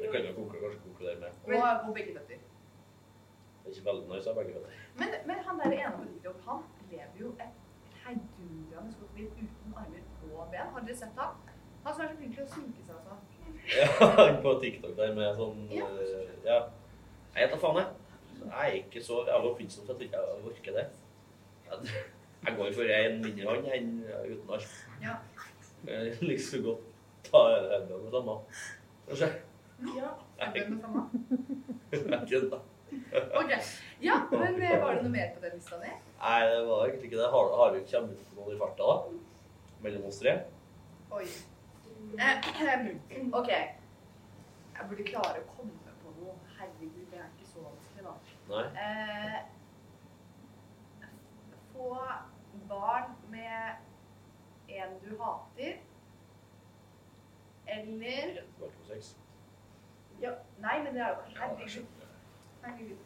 [0.00, 1.38] Det kan jo kanskje konkludere med.
[1.48, 2.42] Og, og begge føtter.
[3.60, 4.76] Det er ikke veldig nice å ha begge føtter.
[5.00, 7.56] Men, men han der ene på TikTok, han lever jo et
[8.04, 10.70] heidundrende godt liv uten armer og ben.
[10.76, 11.34] Har dere sett han?
[11.84, 13.16] Han som er så flink til å synke seg altså.
[13.76, 15.88] Ja, på TikTok der med sånn Ja.
[16.44, 16.60] Ja.
[17.34, 17.88] Jeg vet da faen, jeg.
[18.40, 20.86] Jeg er ikke så jævla oppfinnsom til at jeg ikke orker det.
[22.46, 23.90] Jeg- går for en mindre hånd enn
[24.30, 24.68] uten arm.
[25.02, 25.14] Ja.
[25.86, 26.80] Jeg liker så godt
[27.24, 27.40] ta
[27.74, 28.34] hendene med samme.
[29.08, 29.28] Kanskje.
[29.96, 30.10] ja.
[30.54, 31.02] Det med samme?
[33.40, 33.50] Ok.
[34.02, 35.90] Ja, men eh, var det noe mer på den lista di?
[36.20, 37.28] Nei, det var egentlig ikke det.
[37.30, 38.96] Har, har vi kommet ut noe i farta, da?
[39.84, 40.32] Mellom oss tre?
[41.14, 41.26] Oi.
[42.18, 42.34] Eh,
[43.38, 43.50] ok.
[43.50, 46.34] Jeg burde klare å komme på noe.
[46.58, 48.14] Herregud, det er ikke så vanskelig, da.
[48.50, 48.64] Nei?
[48.86, 49.38] Eh,
[51.74, 51.86] få
[52.70, 55.76] barn med en du hater.
[57.66, 58.40] Eller
[60.20, 61.86] ja, Nei, men det er jo Herregud.
[62.64, 62.96] Herregud.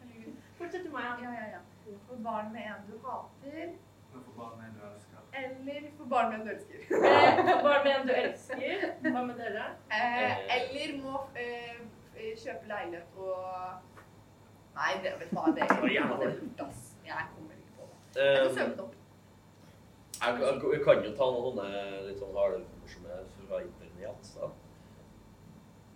[0.00, 0.34] Herregud.
[0.58, 1.02] Fortsett du, meg.
[1.22, 1.62] Ja, ja, ja.
[2.08, 3.72] Få barn med en du hater.
[4.12, 5.18] Men for barn med en du elsker.
[5.32, 6.78] Eller få barn med en du elsker.
[6.92, 8.86] Eh, Bare med en du elsker.
[9.10, 9.64] Hva med dere?
[9.90, 11.80] Eh, eller må eh,
[12.16, 13.88] eh, kjøpe leilighet og
[14.76, 15.50] Nei, det vet du hva.
[15.56, 16.84] Det Å, det er ass.
[17.04, 17.51] Jeg kommer
[18.12, 18.20] ikke.
[18.20, 18.94] Jeg Eh, kan søke opp.
[20.22, 20.40] Jeg,
[20.72, 21.68] jeg, kan jo ta noen sånne
[22.06, 23.16] litt sånn halvmorsomme
[23.48, 24.28] fra internett.
[24.36, 24.50] Da.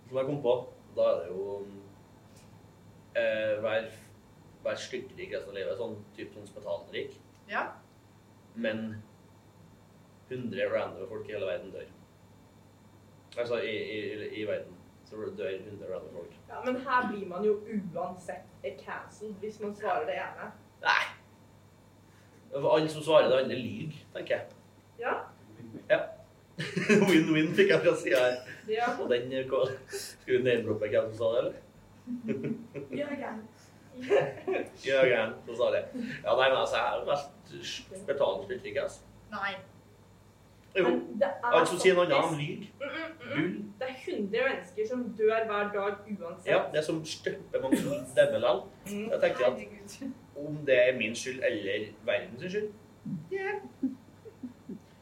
[0.07, 0.55] Som jeg kom på.
[0.97, 1.67] Da er det jo
[3.15, 3.87] eh, Vær,
[4.65, 5.77] vær styrtrik resten av livet.
[5.79, 7.15] Sånn type sånn spetalrik.
[7.47, 7.67] Ja.
[8.55, 8.97] Men
[10.29, 11.87] 100 random folk i hele verden dør.
[13.37, 13.99] Altså i, i,
[14.41, 14.73] i verden
[15.07, 16.33] så dør 100 random folk.
[16.49, 17.61] Ja, Men her blir man jo
[17.95, 18.49] uansett
[18.81, 20.49] cancelled hvis man svarer det ene.
[20.83, 21.06] Nei!
[22.55, 24.45] Alle som svarer det andre, lyver, tenker jeg.
[24.99, 25.13] Ja?
[25.89, 25.99] ja.
[27.09, 28.37] Win-win fikk jeg fra sida her.
[28.71, 28.89] Ja.
[29.01, 31.53] Og den eh, hva- Skal vi name-droppe hvem som sa det, eller?
[33.01, 33.41] Jørgen.
[34.87, 35.83] Jørgen som sa det.
[36.23, 38.99] Ja, nei, men altså, jeg er mest betalende ikke, altså.
[39.31, 39.55] Nei.
[40.77, 40.91] Jo.
[41.43, 42.67] Alle som sier noe annet, han lyver.
[42.81, 43.73] Mm, mm, mm.
[43.79, 46.49] Det er 100 mennesker som dør hver dag uansett.
[46.51, 48.61] Ja, det er som støpper mange stemmer likevel.
[48.91, 49.05] Mm.
[49.11, 50.11] Jeg tenker at Herregud.
[50.45, 52.69] Om det er min skyld eller verdens skyld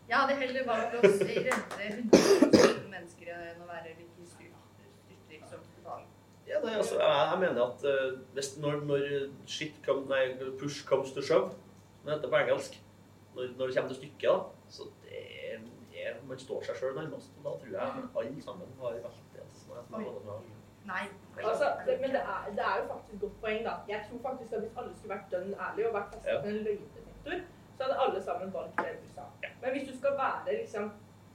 [0.08, 5.64] Jeg hadde heller valgt å redde 100 mennesker enn å være like styrt- styrtrik som
[5.78, 6.04] total.
[6.48, 9.08] Ja, altså, jeg, jeg mener at uh, hvis, når, når
[9.50, 11.56] shit come, nei, push comes to shove,
[11.98, 12.78] som det heter på engelsk,
[13.36, 15.66] når, når det kommer til stykket, da, så det er,
[16.06, 17.34] er man står seg sjøl nærmest.
[17.40, 19.42] Og da tror jeg alle sammen har valgt det.
[19.50, 19.82] Altså,
[20.86, 21.44] jeg Nei.
[21.50, 23.72] Altså, det, men det er, det er jo faktisk et godt poeng, da.
[23.94, 26.38] Jeg tror faktisk at hvis alle skulle vært dønn ærlige og vært festet Ja.
[26.50, 27.36] en løgndetektor,
[27.78, 29.26] så hadde alle sammen valgt det du sa.
[29.62, 30.92] Men hvis du skal være liksom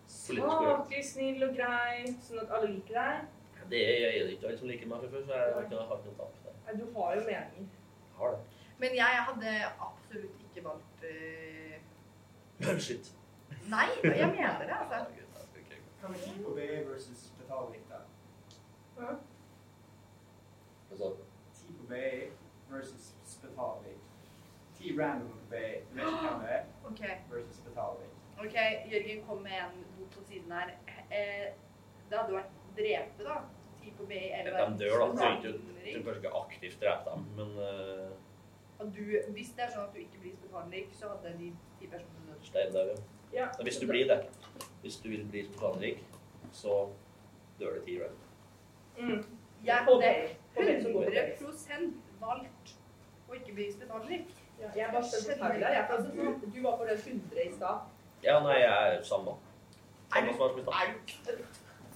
[0.07, 1.92] saklig, snill og grei,
[2.26, 5.11] sånn at alle liker deg Det er er det ikke alle som liker meg fra
[5.14, 6.32] før, så jeg har ikke noe tap.
[6.80, 7.68] Du har jo meninger.
[8.18, 8.40] Har det.
[8.78, 9.51] Men jeg hadde
[9.88, 12.78] absolutt ikke valgt uh...
[12.86, 13.12] Shit.
[13.68, 15.05] Nei, jeg mener det, altså.
[16.01, 18.01] Kan vi gi på B versus betaling, da?
[21.01, 21.22] Altså,
[21.55, 22.30] Tid på BE
[22.70, 24.07] versus betalvekt.
[24.78, 27.03] Ti random på BE, du vet ikke hvem det er, OK.
[27.32, 28.14] versus betalvekt.
[28.38, 28.57] ok,
[28.92, 30.70] Jørgen kom med en bot på siden her.
[31.11, 31.48] Eh,
[32.11, 33.36] det hadde vært drepe, da.
[33.82, 35.07] Ti på BI eller de dør, da.
[35.12, 36.05] Du trenger Spesialrik.
[36.05, 39.03] kanskje ikke aktivt drepe dem, men uh, du,
[39.34, 42.46] hvis det er sånn at du ikke blir spesialrik, så hadde de ti personene dødd.
[42.48, 43.01] stein der, ja.
[43.32, 43.46] Ja.
[43.62, 44.26] Hvis du blir det,
[44.82, 46.01] hvis du vil bli spontanrik,
[46.53, 46.88] så
[47.61, 48.26] dør det ti random.
[48.98, 49.39] Mm.
[49.64, 50.36] Jeg hadde BI.
[50.54, 51.24] På BI som går på BI.
[51.70, 52.74] 100 valgt
[53.28, 54.32] å ikke bli spesialrik.
[54.61, 57.76] Ja, jeg var skjønner jeg, for altså, du, du var på den 100 i stad.
[58.24, 59.36] Ja, nei, jeg er samme.
[60.16, 60.62] Er du, er du
[61.24, 61.38] kødd?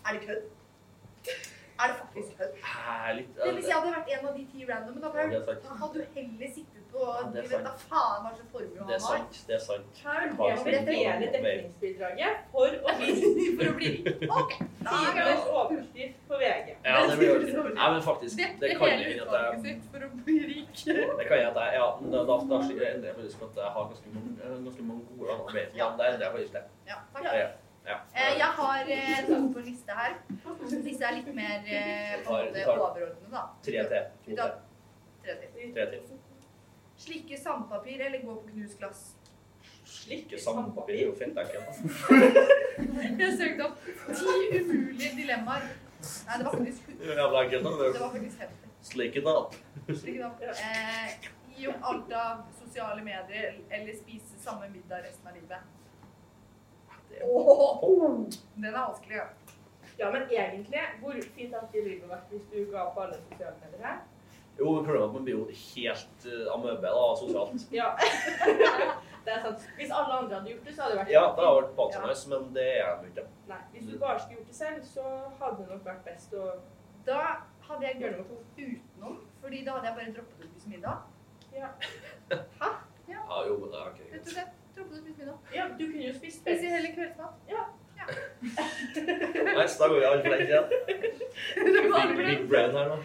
[0.07, 0.45] Er det kødd?
[1.83, 2.55] Er det faktisk kødd?
[2.63, 6.53] Ah, Det Hvis jeg hadde vært en av de ti randomene, da hadde du heller
[6.55, 8.99] sittet Ja, det er vet da faen hva slags formål Det er han har.
[9.01, 9.39] sant.
[9.49, 9.87] Det er sant.
[9.95, 10.61] det er sant.
[10.61, 11.41] spilt dele på BI?
[11.47, 13.09] dekningsbidraget for å bli
[13.59, 14.23] For å bli rik.
[14.41, 16.71] Ok, tidenes overskrift på VG.
[16.85, 19.03] Ja, det blir jo Nei, men faktisk, Dette det kan at
[19.65, 20.85] jeg for å bli rik.
[21.19, 23.91] det kan jeg at jeg, ja, da, da, da endrer jeg faktisk at jeg har
[23.91, 25.91] ganske mange, ganske mange gode be Ja.
[25.99, 26.65] da endrer jeg faktisk det.
[26.93, 27.25] Ja, takk.
[27.25, 27.51] Ja,
[27.85, 27.97] ja.
[28.15, 30.15] Eh, jeg har eh, tatt på en liste her.
[30.87, 33.43] Disse er litt mer eh, på en måte overordnede, da.
[33.67, 34.39] Tre til.
[35.75, 36.14] tre til.
[37.05, 39.05] Slikke sandpapir eller gå på knust glass?
[39.85, 41.81] Slikke sandpapir er jo fint, ekkelt.
[43.21, 45.67] Jeg søkte opp ti umulige dilemmaer.
[46.05, 48.65] Nei, det var faktisk, Det Jævla det var faktisk 50.
[48.85, 49.55] Slik it up.
[50.01, 50.21] Slik.
[50.21, 55.59] Eh, gi opp alt av sosiale medier eller spise samme middag resten av livet.
[57.23, 58.11] Åh,
[58.55, 59.17] den er vanskelig.
[59.17, 59.29] Ja.
[59.99, 63.87] Ja, men egentlig, hvor fint hadde livet vært hvis du ga på alle sosiale medier
[63.87, 64.03] her?
[64.59, 67.65] Jo, men problemet er at man blir jo helt uh, amøbe da, sosialt.
[67.81, 67.89] Ja.
[69.25, 69.65] det er sant.
[69.79, 72.25] Hvis alle andre hadde gjort det, så hadde det vært Ja, det hadde vært bakgrunnsvis,
[72.33, 73.27] men det er jeg ikke.
[73.51, 75.05] Nei, hvis du bare skulle gjort det selv, så
[75.41, 76.49] hadde det nok vært best å
[77.09, 77.21] Da
[77.69, 80.97] hadde jeg gjort noe utenom, fordi da hadde jeg bare droppet å spise middag.
[81.55, 81.69] Ja.
[83.05, 84.53] Ja, jo, men det er ikke Rett og slett.
[84.77, 85.51] Droppet å spise middag.
[85.53, 86.65] Ja, du kunne jo spist best.
[86.65, 87.35] heller kveldsmat.
[89.59, 90.67] Nei, så da går vi alle for den igjen.
[92.15, 92.97] Big, big brain her nå.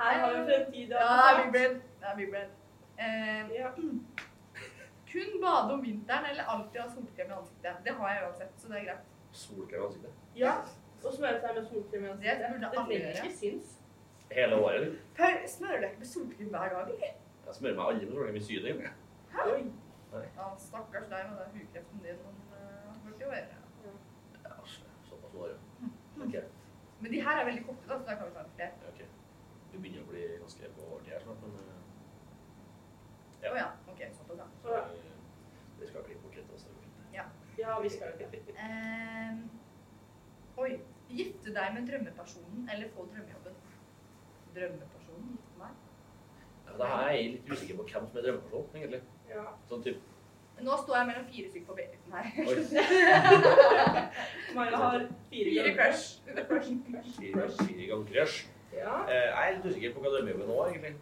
[0.00, 0.88] Her har vi fremtid.
[0.90, 1.74] Ja, det er big brain.
[2.00, 2.50] Det er big brain.
[2.98, 3.70] Eh, Ja.
[5.12, 7.76] kun bade om vinteren eller alltid ha solkrem i ansiktet.
[7.84, 9.04] Det har jeg uansett, så det er greit.
[9.32, 10.12] Solkrem i ansiktet.
[10.36, 10.52] ja.
[11.04, 12.38] Og smøre seg med solkrem i ansiktet.
[12.42, 13.26] Det burde Det alle trenger gjøre.
[13.26, 13.68] ikke sinns.
[14.30, 14.80] Hele året.
[14.80, 14.98] liksom.
[15.18, 17.12] Per, smører du ikke med solkrem hver gang, eller?
[17.46, 18.82] Jeg smører meg aldri med solkrem i syden.
[19.52, 19.62] Oi.
[20.38, 22.18] Ja, stakkars deg med den hudkreften din.
[22.24, 23.56] Men uh, burde jo være.
[24.44, 24.54] Ja,
[25.10, 25.56] såpass vare.
[25.80, 25.88] ja.
[26.24, 26.34] Ok,
[27.00, 28.87] Men de her er veldig korte, da, så da kan vi ta flere.
[29.78, 31.52] Vi begynner å bli ganske på ordentlig her snart, men
[33.38, 33.52] Å Ja.
[33.54, 33.66] ja.
[33.92, 34.46] Ok, såpass, ja.
[34.62, 34.78] Så,
[35.78, 36.50] vi skal klippe bort litt.
[36.54, 36.66] Også.
[37.58, 38.40] ja, vi skal det.
[38.58, 39.38] Uh,
[40.64, 40.72] oi.
[41.08, 43.54] Gifte deg med drømmepersonen eller få drømmejobben?
[44.56, 45.30] Drømmepersonen?
[45.38, 45.78] Gifte meg?
[46.66, 49.00] Ja, da er jeg litt usikker på hvem som er drømmeperson, egentlig.
[49.30, 49.46] Ja.
[49.70, 50.02] Sånn typ,
[50.58, 51.80] Nå står jeg mellom fire stykker på B.
[52.12, 52.24] her.
[54.58, 54.98] Maja har
[55.30, 55.76] fire Fire ganger.
[55.78, 56.04] crush.
[56.26, 56.70] Crush.
[56.90, 57.12] Crush.
[57.20, 57.58] fire, Crush.
[57.62, 58.38] fire ganger crush.
[58.74, 58.94] Ja.
[59.08, 60.94] Eh, jeg er litt usikker på hva drømmejobben nå, egentlig.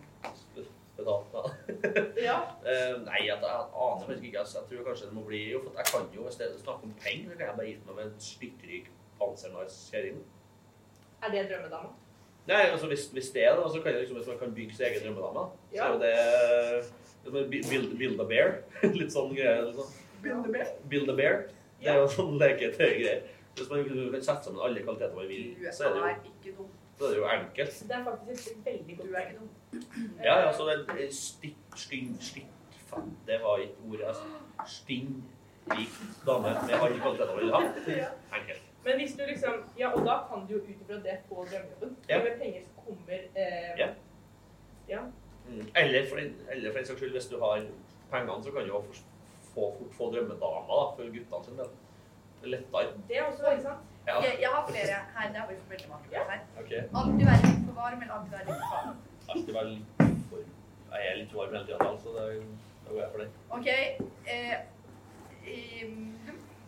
[0.96, 1.42] Betalt, da.
[2.28, 2.36] ja.
[2.64, 4.44] Eh, nei, jeg, jeg aner faktisk ikke.
[4.54, 6.86] Jeg tror kanskje det må bli jo, for Jeg kan jo, hvis det er snakk
[6.86, 8.88] om penger, så kan jeg bare gitt meg med en styrtrik
[9.20, 10.22] pansernice kjerring.
[11.22, 11.92] Er det drømmedama?
[12.46, 14.78] Nei, altså hvis, hvis det er det, så kan jeg liksom, hvis man kan bygge
[14.78, 18.58] sin egen drømmedame, så er jo det er build, build a bear.
[18.98, 19.64] Litt sånn greie.
[19.66, 19.94] Liksom.
[20.22, 20.72] Build-a-bear.
[20.90, 21.40] Build a bear.
[21.82, 23.24] Det er jo sånn leketøy greier.
[23.56, 26.54] Hvis man kan sette sammen alle kvaliteter man vil, så er det jo, er ikke
[26.58, 26.70] dum.
[26.98, 27.78] Så er det jo enkelt.
[27.88, 30.24] Det er faktisk et veldig godt Du er.
[30.24, 32.46] Ja, ja, så det er stikk, sting, stikk.
[32.86, 34.04] faen, det var ikke ordet.
[34.08, 34.22] Altså.
[34.66, 35.24] Stinn,
[35.70, 35.88] rik
[36.26, 37.60] dame med alle kvaliteter man vil ha.
[38.38, 38.62] Enkelt.
[38.84, 41.96] Men hvis du liksom Ja, og da kan du jo ut ifra det få drømmejobben.
[42.08, 42.18] Ja.
[42.22, 43.88] Med penger som kommer eh, Ja.
[44.88, 45.00] ja.
[45.48, 45.66] Mm.
[45.76, 47.62] Eller, for, en- eller for en saks skyld, hvis du har
[48.10, 49.02] pengene, så kan du jo få,
[49.54, 51.68] få, fort få drømmedama da, for guttene sin del.
[52.42, 52.92] Er lettere.
[53.08, 53.92] Det er også veldig sant.
[54.06, 54.14] Ja.
[54.24, 55.28] Jeg, jeg har flere her.
[55.32, 56.40] Det har vi veldig mange her.
[56.60, 56.80] Okay.
[56.98, 58.96] Alltid være litt for varm, eller alltid være litt for kald.
[59.32, 59.88] Alltid være litt
[60.30, 60.38] for
[60.92, 62.26] Jeg er litt varm hele tida, så da
[62.90, 63.28] går jeg for det.
[63.56, 63.68] OK.
[64.34, 64.56] Eh,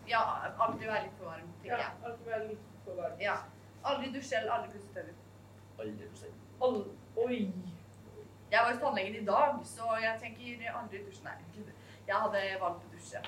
[0.09, 0.22] ja,
[0.64, 1.86] alltid være litt for varm, tenker jeg.
[1.86, 3.16] Ja, alltid være litt for varm.
[3.22, 3.39] Ja.
[3.89, 5.16] Aldri dusje eller aldri pusse tenner.
[5.78, 6.34] Aldri pusse
[6.66, 6.80] All,
[7.24, 7.41] oi.
[8.51, 11.22] Jeg var hos tannlegen i dag, så jeg tenker aldri dusje.
[11.24, 11.66] Nei,
[12.09, 13.22] jeg hadde valgt å dusje.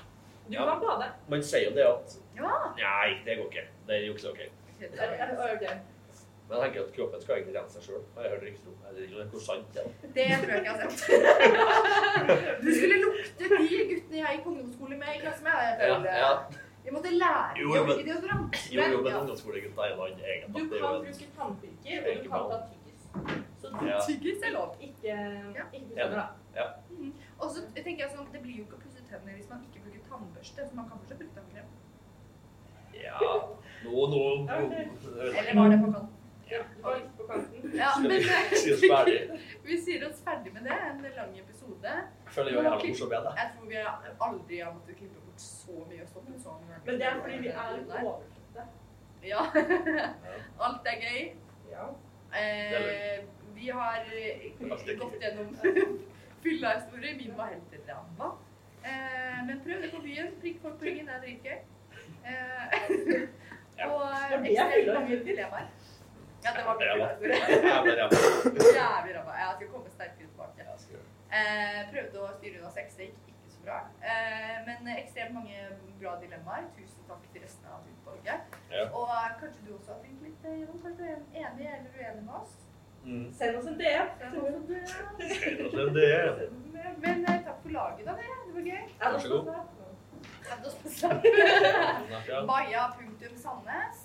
[0.51, 0.65] Du Ja.
[0.67, 1.07] kan bade.
[1.29, 2.51] Man sier jo det at Ja.
[2.77, 3.65] Nei, det går ikke.
[3.87, 4.41] Det er jo ikke så ok.
[4.41, 5.79] Er, er.
[6.51, 8.03] Men jeg tenker at kroppen skal egentlig rense seg sjøl.
[8.15, 8.75] Har jeg hørt rykter om.
[8.97, 9.27] det?
[9.31, 9.91] hvor sant det er.
[10.17, 12.65] Det tror jeg ikke jeg har sett.
[12.65, 15.53] Du skulle lukte de guttene jeg gikk på ungdomsskole med i klasse med.
[15.53, 16.33] Jeg Ja, føler- ja.
[16.85, 17.99] Vi måtte lære Jo, men-.
[18.73, 19.21] Jo, jo, men ja.
[19.21, 20.53] ungdomsskolegutta er en egen.
[20.53, 23.01] Du kan bruke tannpirker, og du kan ta tyggis.
[23.61, 23.67] Så
[24.09, 24.77] Tyggis er lov.
[24.81, 25.13] ikke,
[25.59, 25.65] Ja.
[25.73, 26.27] ikke da.
[26.57, 26.67] Ja.
[26.91, 27.13] Mm.
[27.39, 29.80] Og så tenker jeg sånn, det blir jo ikke å pusse tennene hvis man ikke
[30.21, 31.77] tannbørste, for man kan fortsatt bruke tannkrem.
[33.01, 33.19] Ja
[33.85, 36.17] Nå, nå, Eller var det på kanten?
[36.51, 36.59] Ja,
[37.19, 37.77] på kanten.
[37.79, 39.31] Ja, men vi
[39.65, 40.77] vi sier oss ferdig med det.
[40.91, 41.93] En lang episode.
[42.27, 43.33] Jeg føler jo har morsom med det.
[43.41, 43.77] Jeg tror vi
[44.27, 46.81] aldri har måttet klippe bort så mye og stoppet så mye.
[46.87, 48.69] Men det er fordi vi er litt overflødige.
[49.23, 49.41] Ja.
[50.65, 51.35] Alt er gøy.
[51.71, 51.89] Ja.
[52.41, 53.19] Eh,
[53.55, 54.47] vi har eh,
[55.01, 55.51] gått gjennom
[56.43, 57.17] fylla-historier.
[57.19, 58.31] Min var helt ræva.
[58.85, 60.29] Eh, men prøv det på byen.
[60.41, 61.59] Prikk folk på ryggen, det er dritgøy.
[62.31, 65.69] Eh, og er ekstremt mange dilemmaer.
[66.45, 67.01] Ja, det var men jeg-
[68.81, 69.33] Jævlig ræva.
[69.43, 70.59] Jeg skal komme sterkere tilbake.
[70.59, 71.01] jeg.
[71.37, 73.79] Eh, prøvde å styre unna sex, det gikk ikke så bra.
[74.11, 75.57] Eh, men ekstremt mange
[76.01, 76.65] bra dilemmaer.
[76.79, 78.57] Tusen takk til resten av utvalget.
[78.73, 78.87] Ja.
[78.89, 79.13] Og
[79.43, 80.81] kanskje du også har tenkt litt Jon.
[80.85, 82.57] kanskje du er enig eller uenig med oss?
[83.11, 83.33] Mm.
[83.35, 84.09] Send oss en DM.
[84.19, 84.37] Send
[85.67, 86.35] oss en DM.
[86.39, 86.51] Det.
[87.03, 88.37] Men eh, takk for laget, da, dere.
[88.47, 88.83] Det var gøy.
[88.87, 89.47] Det Vær så god.
[92.47, 93.99] Maja.Sandnes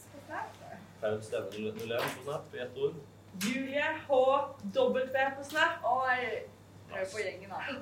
[1.01, 2.95] Paul Stevnen 01 på Snap i ett ord.
[3.45, 4.97] Julie HW
[5.37, 5.83] på Snap.
[5.83, 6.19] Oi!
[6.89, 7.77] Hør på gjengen, da.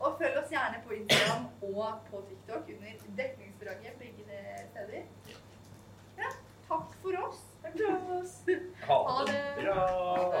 [0.00, 4.22] Og følg oss gjerne på Instagram og på TikTok under Dekningsdraget begge
[4.72, 5.02] steder.
[6.18, 6.30] Ja,
[6.68, 7.53] takk for oss.
[7.82, 8.44] Oss.
[8.86, 10.34] Ha det bra!